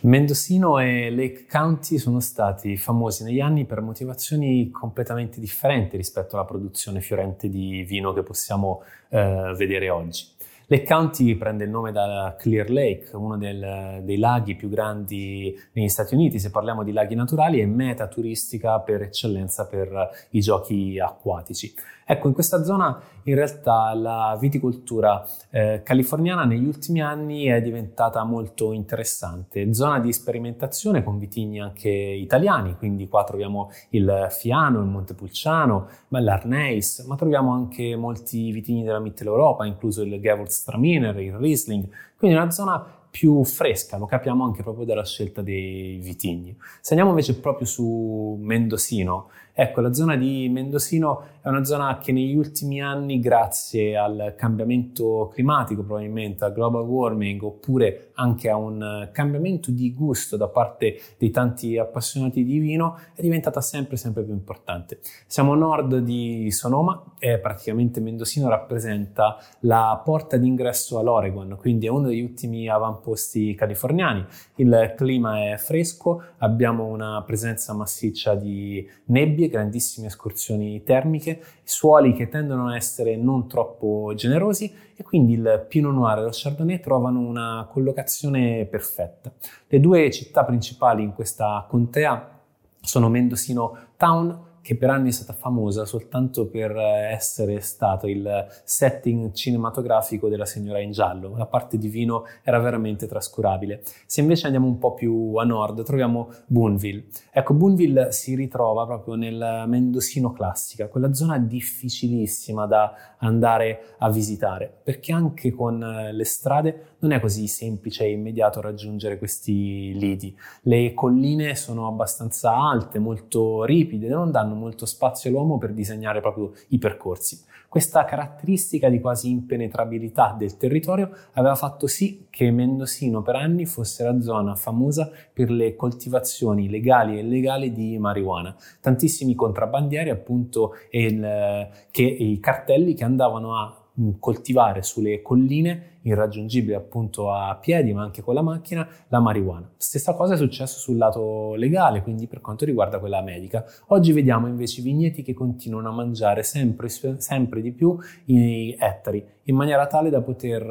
Mendocino 0.00 0.80
e 0.80 1.10
Lake 1.10 1.46
County 1.48 1.98
sono 1.98 2.18
stati 2.18 2.76
famosi 2.76 3.22
negli 3.22 3.40
anni 3.40 3.64
per 3.64 3.80
motivazioni 3.80 4.70
completamente 4.70 5.38
differenti 5.38 5.96
rispetto 5.96 6.34
alla 6.34 6.44
produzione 6.44 7.00
fiorente 7.00 7.48
di 7.48 7.84
vino 7.84 8.12
che 8.12 8.24
possiamo 8.24 8.82
eh, 9.08 9.54
vedere 9.56 9.88
oggi. 9.88 10.33
Lake 10.66 10.84
County 10.84 11.34
prende 11.34 11.64
il 11.64 11.70
nome 11.70 11.92
da 11.92 12.36
Clear 12.38 12.70
Lake, 12.70 13.08
uno 13.12 13.36
del, 13.36 14.00
dei 14.02 14.16
laghi 14.16 14.54
più 14.54 14.68
grandi 14.70 15.54
negli 15.72 15.88
Stati 15.88 16.14
Uniti, 16.14 16.38
se 16.38 16.50
parliamo 16.50 16.82
di 16.82 16.92
laghi 16.92 17.14
naturali, 17.14 17.60
è 17.60 17.66
meta 17.66 18.08
turistica 18.08 18.80
per 18.80 19.02
eccellenza 19.02 19.66
per 19.66 20.26
i 20.30 20.40
giochi 20.40 20.98
acquatici. 20.98 21.74
Ecco, 22.06 22.28
in 22.28 22.34
questa 22.34 22.62
zona 22.62 23.00
in 23.24 23.34
realtà 23.34 23.94
la 23.94 24.36
viticoltura 24.38 25.26
eh, 25.50 25.82
californiana 25.82 26.44
negli 26.44 26.66
ultimi 26.66 27.00
anni 27.00 27.44
è 27.46 27.60
diventata 27.62 28.22
molto 28.24 28.72
interessante, 28.72 29.72
zona 29.72 30.00
di 30.00 30.12
sperimentazione 30.12 31.02
con 31.02 31.18
vitigni 31.18 31.60
anche 31.60 31.88
italiani, 31.90 32.76
quindi 32.76 33.08
qua 33.08 33.24
troviamo 33.24 33.70
il 33.90 34.28
Fiano, 34.30 34.80
il 34.80 34.86
Montepulciano, 34.86 35.88
l'Arneis, 36.08 37.04
ma 37.08 37.16
troviamo 37.16 37.52
anche 37.52 37.96
molti 37.96 38.50
vitigni 38.50 38.84
della 38.84 39.00
Mitteleuropa, 39.00 39.64
incluso 39.64 40.02
il 40.02 40.20
Gewurz 40.20 40.44
Gewürztraminer, 40.44 41.18
il 41.18 41.34
Riesling, 41.34 41.88
quindi 42.16 42.36
una 42.36 42.50
zona 42.50 42.84
più 43.14 43.44
fresca, 43.44 43.96
lo 43.96 44.06
capiamo 44.06 44.42
anche 44.44 44.64
proprio 44.64 44.84
dalla 44.84 45.04
scelta 45.04 45.40
dei 45.40 45.98
vitigni. 46.02 46.56
Se 46.80 46.94
andiamo 46.94 47.10
invece 47.10 47.38
proprio 47.38 47.64
su 47.64 48.36
Mendocino, 48.40 49.28
ecco, 49.52 49.80
la 49.80 49.92
zona 49.92 50.16
di 50.16 50.48
Mendocino 50.48 51.26
è 51.40 51.46
una 51.46 51.62
zona 51.62 51.98
che 51.98 52.10
negli 52.10 52.34
ultimi 52.34 52.82
anni, 52.82 53.20
grazie 53.20 53.96
al 53.96 54.34
cambiamento 54.36 55.30
climatico, 55.32 55.84
probabilmente 55.84 56.44
al 56.44 56.54
global 56.54 56.82
warming, 56.82 57.40
oppure 57.40 58.10
anche 58.14 58.50
a 58.50 58.56
un 58.56 59.08
cambiamento 59.12 59.70
di 59.70 59.94
gusto 59.94 60.36
da 60.36 60.48
parte 60.48 61.00
dei 61.16 61.30
tanti 61.30 61.78
appassionati 61.78 62.42
di 62.42 62.58
vino, 62.58 62.98
è 63.14 63.20
diventata 63.20 63.60
sempre, 63.60 63.96
sempre 63.96 64.24
più 64.24 64.32
importante. 64.32 64.98
Siamo 65.28 65.52
a 65.52 65.56
nord 65.56 65.98
di 65.98 66.50
Sonoma 66.50 67.14
e 67.20 67.38
praticamente 67.38 68.00
Mendocino 68.00 68.48
rappresenta 68.48 69.36
la 69.60 70.02
porta 70.04 70.36
d'ingresso 70.36 70.98
all'Oregon, 70.98 71.56
quindi 71.60 71.86
è 71.86 71.90
uno 71.90 72.08
degli 72.08 72.22
ultimi 72.22 72.68
avamposti 72.68 73.02
posti 73.04 73.54
californiani. 73.54 74.24
Il 74.56 74.94
clima 74.96 75.52
è 75.52 75.56
fresco, 75.58 76.22
abbiamo 76.38 76.86
una 76.86 77.22
presenza 77.24 77.74
massiccia 77.74 78.34
di 78.34 78.88
nebbie, 79.06 79.48
grandissime 79.48 80.06
escursioni 80.06 80.82
termiche, 80.82 81.42
suoli 81.62 82.14
che 82.14 82.28
tendono 82.28 82.68
a 82.68 82.76
essere 82.76 83.16
non 83.16 83.46
troppo 83.46 84.12
generosi 84.16 84.72
e 84.96 85.02
quindi 85.02 85.34
il 85.34 85.66
Pinot 85.68 85.92
Noir 85.92 86.18
e 86.18 86.22
lo 86.22 86.30
Chardonnay 86.32 86.80
trovano 86.80 87.20
una 87.20 87.68
collocazione 87.70 88.64
perfetta. 88.64 89.30
Le 89.68 89.80
due 89.80 90.10
città 90.10 90.44
principali 90.44 91.02
in 91.02 91.12
questa 91.12 91.66
contea 91.68 92.40
sono 92.80 93.08
Mendocino 93.08 93.76
Town 93.96 94.52
che 94.64 94.76
per 94.76 94.88
anni 94.88 95.10
è 95.10 95.12
stata 95.12 95.34
famosa 95.34 95.84
soltanto 95.84 96.48
per 96.48 96.74
essere 96.74 97.60
stato 97.60 98.06
il 98.06 98.46
setting 98.64 99.32
cinematografico 99.32 100.30
della 100.30 100.46
Signora 100.46 100.80
in 100.80 100.90
giallo. 100.90 101.36
La 101.36 101.44
parte 101.44 101.76
di 101.76 101.88
vino 101.88 102.24
era 102.42 102.58
veramente 102.60 103.06
trascurabile. 103.06 103.82
Se 104.06 104.22
invece 104.22 104.46
andiamo 104.46 104.66
un 104.66 104.78
po' 104.78 104.94
più 104.94 105.34
a 105.36 105.44
nord, 105.44 105.82
troviamo 105.82 106.30
Boonville. 106.46 107.04
Ecco, 107.30 107.52
Boonville 107.52 108.10
si 108.10 108.34
ritrova 108.34 108.86
proprio 108.86 109.16
nel 109.16 109.64
Mendocino 109.66 110.32
classica, 110.32 110.88
quella 110.88 111.12
zona 111.12 111.36
difficilissima 111.36 112.64
da 112.64 113.16
andare 113.18 113.96
a 113.98 114.10
visitare, 114.10 114.72
perché 114.82 115.12
anche 115.12 115.52
con 115.52 115.78
le 116.10 116.24
strade 116.24 116.93
non 117.04 117.12
è 117.12 117.20
così 117.20 117.46
semplice 117.46 118.04
e 118.04 118.12
immediato 118.12 118.62
raggiungere 118.62 119.18
questi 119.18 119.92
lidi. 119.98 120.34
Le 120.62 120.94
colline 120.94 121.54
sono 121.54 121.86
abbastanza 121.86 122.56
alte, 122.56 122.98
molto 122.98 123.62
ripide, 123.64 124.08
non 124.08 124.30
danno 124.30 124.54
molto 124.54 124.86
spazio 124.86 125.28
all'uomo 125.28 125.58
per 125.58 125.74
disegnare 125.74 126.22
proprio 126.22 126.52
i 126.68 126.78
percorsi. 126.78 127.42
Questa 127.68 128.04
caratteristica 128.04 128.88
di 128.88 129.00
quasi 129.00 129.28
impenetrabilità 129.30 130.34
del 130.38 130.56
territorio 130.56 131.10
aveva 131.32 131.56
fatto 131.56 131.86
sì 131.88 132.26
che 132.30 132.50
Mendocino 132.50 133.20
per 133.20 133.34
anni 133.34 133.66
fosse 133.66 134.02
la 134.04 134.20
zona 134.22 134.54
famosa 134.54 135.10
per 135.32 135.50
le 135.50 135.76
coltivazioni 135.76 136.70
legali 136.70 137.18
e 137.18 137.20
illegali 137.20 137.72
di 137.72 137.98
marijuana. 137.98 138.56
Tantissimi 138.80 139.34
contrabbandieri 139.34 140.08
appunto 140.08 140.74
e, 140.88 141.04
il, 141.04 141.68
che, 141.90 142.02
i 142.02 142.38
cartelli 142.40 142.94
che 142.94 143.04
andavano 143.04 143.56
a 143.58 143.83
coltivare 144.18 144.82
sulle 144.82 145.22
colline 145.22 145.92
irraggiungibili 146.02 146.74
appunto 146.74 147.32
a 147.32 147.56
piedi 147.56 147.92
ma 147.92 148.02
anche 148.02 148.22
con 148.22 148.34
la 148.34 148.42
macchina 148.42 148.86
la 149.08 149.20
marijuana. 149.20 149.70
Stessa 149.76 150.14
cosa 150.14 150.34
è 150.34 150.36
successo 150.36 150.78
sul 150.78 150.96
lato 150.96 151.54
legale, 151.54 152.02
quindi 152.02 152.26
per 152.26 152.40
quanto 152.40 152.64
riguarda 152.64 152.98
quella 152.98 153.22
medica. 153.22 153.64
Oggi 153.88 154.12
vediamo 154.12 154.48
invece 154.48 154.80
i 154.80 154.84
vigneti 154.84 155.22
che 155.22 155.32
continuano 155.32 155.88
a 155.88 155.92
mangiare 155.92 156.42
sempre, 156.42 156.88
sempre 156.88 157.60
di 157.60 157.72
più 157.72 157.96
i 158.26 158.76
ettari 158.78 159.24
in 159.44 159.54
maniera 159.54 159.86
tale 159.86 160.10
da 160.10 160.20
poter 160.20 160.62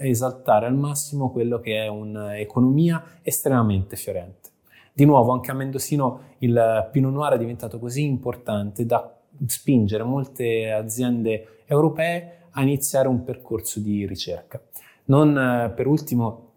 eh, 0.00 0.08
esaltare 0.08 0.66
al 0.66 0.74
massimo 0.74 1.30
quello 1.30 1.60
che 1.60 1.84
è 1.84 1.88
un'economia 1.88 3.18
estremamente 3.22 3.96
fiorente. 3.96 4.50
Di 4.94 5.04
nuovo 5.04 5.32
anche 5.32 5.50
a 5.50 5.54
Mendocino 5.54 6.20
il 6.38 6.88
Pinot 6.90 7.12
Noir 7.12 7.34
è 7.34 7.38
diventato 7.38 7.78
così 7.78 8.04
importante 8.04 8.84
da 8.84 9.16
spingere 9.46 10.02
molte 10.02 10.70
aziende 10.70 11.62
europee 11.66 12.41
a 12.52 12.62
iniziare 12.62 13.08
un 13.08 13.24
percorso 13.24 13.80
di 13.80 14.06
ricerca. 14.06 14.60
Non 15.04 15.36
eh, 15.36 15.72
per 15.74 15.86
ultimo 15.86 16.50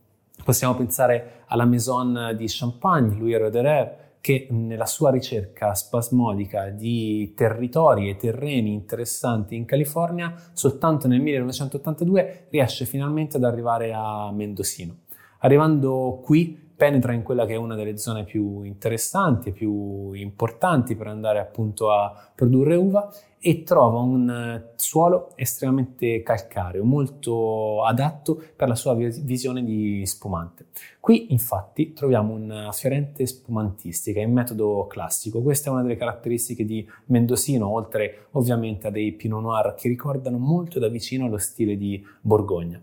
possiamo 0.44 0.76
pensare 0.76 1.44
alla 1.48 1.66
Maison 1.66 2.34
di 2.38 2.46
Champagne, 2.48 3.16
Louis 3.16 3.38
Roederer, 3.38 4.04
che 4.26 4.48
nella 4.50 4.88
sua 4.88 5.12
ricerca 5.12 5.76
spasmodica 5.76 6.70
di 6.70 7.34
territori 7.36 8.10
e 8.10 8.16
terreni 8.16 8.74
interessanti 8.74 9.56
in 9.56 9.66
California, 9.66 10.34
soltanto 10.54 11.08
nel 11.08 11.22
1982 11.22 12.48
riesce 12.50 12.86
finalmente 12.86 13.38
ad 13.38 13.44
arrivare 13.44 13.94
a 13.94 14.32
Mendocino. 14.32 15.02
Arrivando 15.40 16.22
qui 16.24 16.65
penetra 16.76 17.14
in 17.14 17.24
quella 17.24 17.46
che 17.46 17.54
è 17.54 17.58
una 17.58 17.76
delle 17.76 17.98
zone 17.98 18.24
più 18.24 18.64
interessanti 18.64 19.50
e 19.50 19.52
più 19.52 20.12
importanti 20.14 20.96
per 20.96 21.08
andare 21.08 21.40
appunto 21.40 21.92
a 21.92 22.32
produrre 22.36 22.76
uva 22.76 23.10
e 23.40 23.62
trova 23.62 24.00
un 24.00 24.28
eh, 24.28 24.74
suolo 24.76 25.32
estremamente 25.36 26.24
calcareo, 26.24 26.84
molto 26.84 27.84
adatto 27.84 28.42
per 28.56 28.68
la 28.68 28.74
sua 28.74 28.96
visione 28.96 29.64
di 29.64 30.04
spumante. 30.08 30.66
Qui 31.00 31.32
infatti 31.32 31.94
troviamo 31.94 32.34
una 32.34 32.72
fiorente 32.72 33.24
spumantistica 33.28 34.20
in 34.20 34.34
metodo 34.34 34.88
classico. 34.88 35.44
Questa 35.44 35.70
è 35.70 35.72
una 35.72 35.84
delle 35.84 35.96
caratteristiche 35.96 36.66
di 36.66 36.90
Mendocino, 37.06 37.70
oltre 37.70 38.30
ovviamente 38.32 38.88
a 38.88 38.90
dei 38.90 39.12
Pinot 39.12 39.42
Noir 39.44 39.76
che 39.76 39.90
ricordano 39.90 40.40
molto 40.40 40.80
da 40.80 40.88
vicino 40.88 41.30
lo 41.30 41.38
stile 41.38 41.78
di 41.78 42.04
Borgogna. 42.22 42.82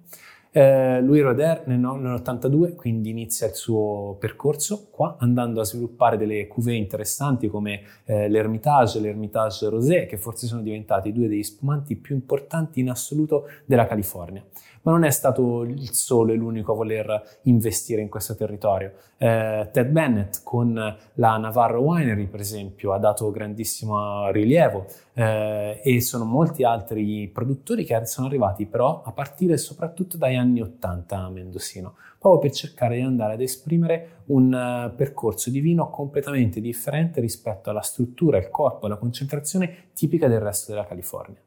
Eh, 0.55 1.01
Louis 1.01 1.23
Roder 1.23 1.63
nel, 1.65 1.79
nell'82 1.79 2.75
quindi 2.75 3.09
inizia 3.09 3.47
il 3.47 3.55
suo 3.55 4.19
percorso 4.21 4.89
qua 4.91 5.17
andando 5.19 5.63
a 5.63 5.65
sviluppare 5.65 6.19
delle 6.19 6.47
cuvée 6.47 6.75
interessanti 6.75 7.49
come 7.49 7.81
eh, 8.05 8.29
l'Hermitage 8.29 8.99
e 8.99 9.01
l'Hermitage 9.01 9.71
Rosé 9.71 10.05
che 10.05 10.19
forse 10.19 10.47
sono 10.47 10.61
diventati 10.61 11.11
due 11.11 11.27
degli 11.27 11.43
spumanti 11.43 11.97
più 11.97 12.15
importanti 12.15 12.81
in 12.81 12.91
assoluto 12.91 13.47
della 13.65 13.87
California 13.87 14.45
ma 14.83 14.93
non 14.93 15.05
è 15.05 15.11
stato 15.11 15.63
il 15.63 15.93
solo 15.93 16.33
e 16.33 16.37
l'unico 16.37 16.73
a 16.73 16.77
voler 16.77 17.39
investire 17.43 18.01
in 18.01 18.09
questo 18.09 18.35
territorio. 18.35 18.93
Eh, 19.17 19.69
Ted 19.73 19.89
Bennett 19.89 20.43
con 20.43 20.75
la 21.15 21.37
Navarro 21.37 21.81
Winery, 21.81 22.27
per 22.27 22.41
esempio, 22.41 22.93
ha 22.93 22.99
dato 22.99 23.31
grandissimo 23.31 24.31
rilievo 24.31 24.87
eh, 25.15 25.81
e 25.83 26.01
sono 26.01 26.25
molti 26.25 26.65
altri 26.65 27.29
produttori 27.29 27.85
che 27.85 28.05
sono 28.07 28.27
arrivati 28.27 28.67
però 28.67 29.03
a 29.05 29.13
partire 29.13 29.57
soprattutto 29.57 30.17
dagli 30.17 30.35
anni 30.35 30.61
80 30.61 31.17
a 31.17 31.31
Mendocino, 31.31 31.95
proprio 32.19 32.41
per 32.41 32.53
cercare 32.53 32.97
di 32.97 33.03
andare 33.03 33.35
ad 33.35 33.41
esprimere 33.41 34.23
un 34.27 34.53
uh, 34.53 34.95
percorso 34.95 35.51
di 35.51 35.61
vino 35.61 35.91
completamente 35.91 36.61
differente 36.61 37.21
rispetto 37.21 37.71
alla 37.71 37.81
struttura, 37.81 38.39
il 38.39 38.51
corpo, 38.51 38.87
la 38.87 38.97
concentrazione 38.97 39.91
tipica 39.93 40.29
del 40.29 40.41
resto 40.41 40.73
della 40.73 40.87
California. 40.87 41.41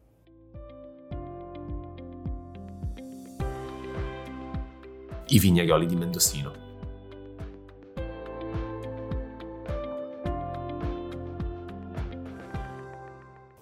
I 5.27 5.39
vignaioli 5.39 5.85
di 5.85 5.95
Mendocino. 5.95 6.63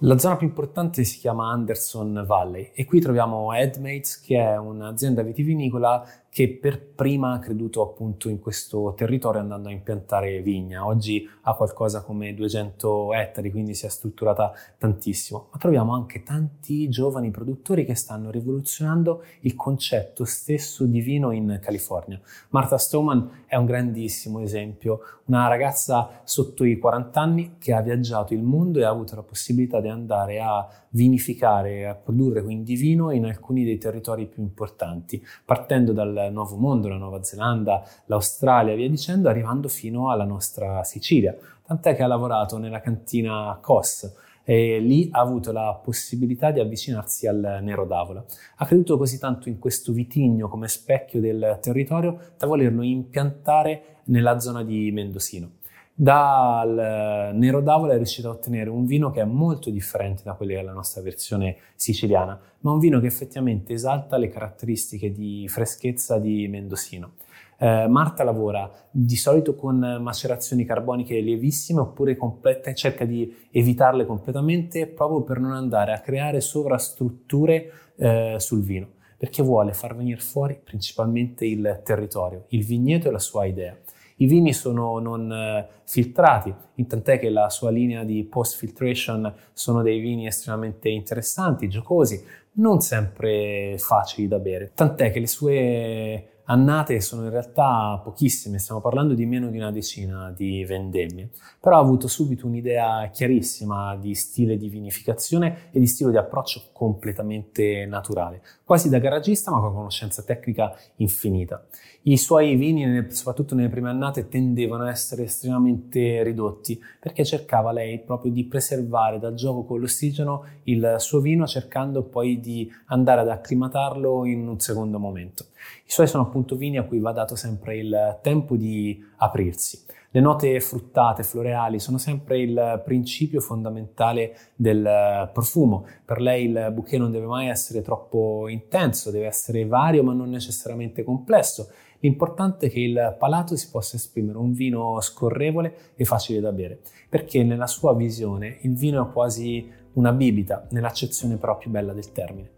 La 0.06 0.18
zona 0.18 0.36
più 0.36 0.48
importante 0.48 1.06
si 1.06 1.18
chiama 1.18 1.50
Anderson 1.52 2.26
Valley 2.28 2.72
e 2.74 2.84
qui 2.84 3.00
troviamo 3.00 3.54
Edmates 3.54 4.20
che 4.20 4.38
è 4.38 4.58
un'azienda 4.58 5.22
vitivinicola 5.22 6.06
che 6.34 6.50
per 6.50 6.82
prima 6.82 7.34
ha 7.34 7.38
creduto 7.38 7.84
appunto 7.84 8.28
in 8.28 8.40
questo 8.40 8.96
territorio 8.98 9.40
andando 9.40 9.70
a 9.70 9.72
impiantare 9.72 10.42
vigna. 10.42 10.84
Oggi 10.84 11.30
ha 11.44 11.54
qualcosa 11.54 12.02
come 12.02 12.34
200 12.34 13.14
ettari, 13.14 13.52
quindi 13.52 13.76
si 13.76 13.86
è 13.86 13.90
strutturata 13.90 14.52
tantissimo. 14.80 15.50
Ma 15.52 15.60
troviamo 15.60 15.94
anche 15.94 16.24
tanti 16.24 16.90
giovani 16.90 17.30
produttori 17.30 17.86
che 17.86 17.94
stanno 17.94 18.32
rivoluzionando 18.32 19.24
il 19.42 19.56
concetto 19.56 20.26
stesso 20.26 20.86
di 20.86 21.02
vino 21.02 21.30
in 21.30 21.60
California. 21.62 22.20
Martha 22.50 22.80
Stoneman 22.80 23.44
è 23.46 23.56
un 23.56 23.66
grandissimo 23.66 24.40
esempio, 24.40 25.02
una 25.26 25.48
ragazza 25.48 26.22
sotto 26.24 26.64
i 26.64 26.80
40 26.80 27.22
anni 27.22 27.56
che 27.60 27.74
ha 27.74 27.82
viaggiato 27.82 28.34
il 28.34 28.42
mondo 28.42 28.80
e 28.80 28.86
ha 28.86 28.90
avuto 28.90 29.16
la 29.16 29.22
possibilità 29.22 29.80
di 29.80 29.88
andare 29.88 30.40
a 30.42 30.68
vinificare 30.90 31.88
a 31.88 31.96
produrre 31.96 32.44
quindi 32.44 32.76
vino 32.76 33.12
in 33.12 33.26
alcuni 33.26 33.64
dei 33.64 33.78
territori 33.78 34.26
più 34.28 34.42
importanti, 34.42 35.24
partendo 35.46 35.92
dal 35.92 36.23
Nuovo 36.30 36.56
Mondo, 36.58 36.88
la 36.88 36.98
Nuova 36.98 37.24
Zelanda, 37.24 37.84
l'Australia, 38.06 38.76
via 38.76 38.90
dicendo, 38.90 39.30
arrivando 39.30 39.68
fino 39.68 40.10
alla 40.10 40.26
nostra 40.26 40.84
Sicilia. 40.84 41.36
Tant'è 41.66 41.96
che 41.96 42.04
ha 42.04 42.08
lavorato 42.08 42.58
nella 42.58 42.82
cantina 42.82 43.58
COS 43.62 44.16
e 44.44 44.80
lì 44.80 45.08
ha 45.12 45.22
avuto 45.22 45.52
la 45.52 45.80
possibilità 45.82 46.52
di 46.52 46.60
avvicinarsi 46.60 47.28
al 47.28 47.60
Nero 47.62 47.86
d'Avola. 47.86 48.24
Ha 48.58 48.66
creduto 48.66 48.98
così 48.98 49.18
tanto 49.18 49.48
in 49.48 49.60
questo 49.60 49.94
vitigno 49.94 50.50
come 50.50 50.68
specchio 50.68 51.22
del 51.22 51.60
territorio 51.62 52.34
da 52.38 52.46
volerlo 52.46 52.82
impiantare 52.82 54.02
nella 54.06 54.40
zona 54.40 54.64
di 54.64 54.92
Mendocino. 54.92 55.62
Dal 55.96 57.36
Nero 57.36 57.62
d'Avola 57.62 57.94
è 57.94 57.98
riuscito 57.98 58.28
a 58.28 58.32
ottenere 58.32 58.72
un 58.72 58.86
vino 58.86 59.12
che 59.12 59.22
è 59.22 59.26
molto 59.26 59.70
differente 59.70 60.24
da 60.24 60.34
quella 60.34 60.54
che 60.54 60.60
è 60.60 60.64
la 60.64 60.74
nostra 60.74 61.04
versione 61.04 61.58
siciliana, 61.76 62.40
ma 62.62 62.72
un 62.72 62.80
vino 62.80 63.00
che 63.00 63.06
effettivamente 63.06 63.74
esalta 63.74 64.18
le 64.18 64.30
caratteristiche 64.30 65.12
di 65.12 65.48
freschezza 65.48 66.18
di 66.18 66.48
Mendocino. 66.48 67.12
Eh, 67.60 67.86
Marta 67.88 68.24
lavora 68.24 68.70
di 68.90 69.16
solito 69.16 69.54
con 69.54 69.78
macerazioni 70.02 70.66
carboniche 70.66 71.20
lievissime 71.20 71.82
oppure 71.82 72.18
complete, 72.18 72.74
cerca 72.74 73.06
di 73.06 73.32
evitarle 73.52 74.08
completamente 74.08 74.88
proprio 74.88 75.22
per 75.22 75.40
non 75.40 75.52
andare 75.52 75.94
a 75.94 76.00
creare 76.00 76.42
sovrastrutture 76.42 77.72
eh, 77.98 78.38
sul 78.40 78.64
vino, 78.64 78.88
perché 79.16 79.44
vuole 79.44 79.74
far 79.74 79.96
venire 79.96 80.20
fuori 80.20 80.60
principalmente 80.62 81.46
il 81.46 81.82
territorio, 81.84 82.46
il 82.48 82.66
vigneto 82.66 83.10
e 83.10 83.12
la 83.12 83.20
sua 83.20 83.46
idea. 83.46 83.78
I 84.24 84.26
vini 84.26 84.54
sono 84.54 85.00
non 85.00 85.30
eh, 85.30 85.68
filtrati, 85.84 86.54
tant'è 86.88 87.20
che 87.20 87.30
la 87.30 87.50
sua 87.50 87.72
linea 87.72 88.06
di 88.06 88.24
post-filtration 88.24 89.34
sono 89.52 89.82
dei 89.82 90.00
vini 90.00 90.28
estremamente 90.28 90.88
interessanti, 90.88 91.68
giocosi, 91.68 92.24
non 92.54 92.80
sempre 92.80 93.76
facili 93.78 94.30
da 94.30 94.40
bere, 94.40 94.72
tant'è 94.74 95.12
che 95.12 95.20
le 95.20 95.28
sue 95.28 96.33
annate 96.46 97.00
sono 97.00 97.24
in 97.24 97.30
realtà 97.30 98.00
pochissime, 98.04 98.60
stiamo 98.60 98.82
parlando 98.82 99.14
di 99.14 99.26
meno 99.26 99.50
di 99.50 99.58
una 99.58 99.72
decina 99.72 100.32
di 100.36 100.66
vendemmie, 100.66 101.30
però 101.60 101.78
ha 101.78 101.80
avuto 101.80 102.08
subito 102.08 102.48
un'idea 102.48 103.10
chiarissima 103.12 103.96
di 103.96 104.14
stile 104.16 104.58
di 104.58 104.68
vinificazione 104.70 105.70
e 105.72 105.80
di 105.80 105.88
stile 105.88 106.12
di 106.12 106.18
approccio 106.18 106.70
completamente 106.74 107.86
naturale, 107.86 108.42
quasi 108.64 108.90
da 108.90 109.00
garagista 109.00 109.52
ma 109.52 109.60
con 109.60 109.74
conoscenza 109.74 110.24
tecnica 110.24 110.76
infinita. 110.98 111.66
I 112.06 112.18
suoi 112.18 112.56
vini, 112.56 113.08
soprattutto 113.12 113.56
nelle 113.56 113.70
prime 113.70 113.90
annate, 113.90 114.28
tendevano 114.28 114.84
a 114.84 114.90
essere 114.90 115.24
estremamente 115.24 116.22
ridotti 116.24 116.78
perché 117.00 117.24
cercava 117.24 117.72
lei 117.72 118.02
proprio 118.02 118.32
di 118.32 118.44
preservare 118.46 119.20
dal 119.20 119.36
gioco 119.36 119.64
con 119.64 119.80
l'ossigeno 119.80 120.44
il 120.64 120.96
suo 120.98 121.22
vino 121.22 121.48
cercando 121.48 122.04
poi 122.04 122.42
di 122.42 122.70
andare 122.88 123.22
ad 123.22 123.30
acclimatarlo 123.30 124.26
in 124.26 124.48
un 124.48 124.60
secondo 124.60 125.00
momento. 125.00 125.46
I 125.86 125.92
suoi 125.92 126.08
sono 126.08 126.24
appunto 126.24 126.56
vini 126.56 126.78
a 126.78 126.84
cui 126.84 127.00
va 127.00 127.12
dato 127.12 127.36
sempre 127.36 127.78
il 127.78 128.20
tempo 128.22 128.56
di 128.56 129.04
aprirsi. 129.18 129.86
Le 130.16 130.22
note 130.22 130.60
fruttate, 130.60 131.24
floreali, 131.24 131.80
sono 131.80 131.98
sempre 131.98 132.40
il 132.40 132.82
principio 132.86 133.42
fondamentale 133.42 134.38
del 134.56 135.30
profumo. 135.34 135.88
Per 136.06 136.22
lei 136.22 136.46
il 136.46 136.70
bouquet 136.72 137.00
non 137.00 137.12
deve 137.12 137.26
mai 137.26 137.48
essere 137.48 137.82
troppo 137.82 138.48
intenso, 138.48 139.10
deve 139.10 139.26
essere 139.26 139.66
vario 139.66 140.04
ma 140.04 140.14
non 140.14 140.30
necessariamente 140.30 141.04
complesso. 141.04 141.70
L'importante 142.00 142.68
è 142.68 142.70
che 142.70 142.82
il 142.82 143.16
palato 143.18 143.56
si 143.56 143.70
possa 143.72 143.96
esprimere 143.96 144.38
un 144.38 144.52
vino 144.52 145.00
scorrevole 145.02 145.94
e 145.96 146.06
facile 146.06 146.42
da 146.42 146.52
bere, 146.52 146.82
perché 147.10 147.44
nella 147.44 147.66
sua 147.66 147.96
visione 147.96 148.58
il 148.62 148.76
vino 148.76 149.08
è 149.08 149.12
quasi 149.12 149.68
una 149.94 150.12
bibita, 150.12 150.68
nell'accezione 150.72 151.38
però 151.38 151.58
più 151.58 151.72
bella 151.72 151.94
del 151.94 152.12
termine. 152.12 152.50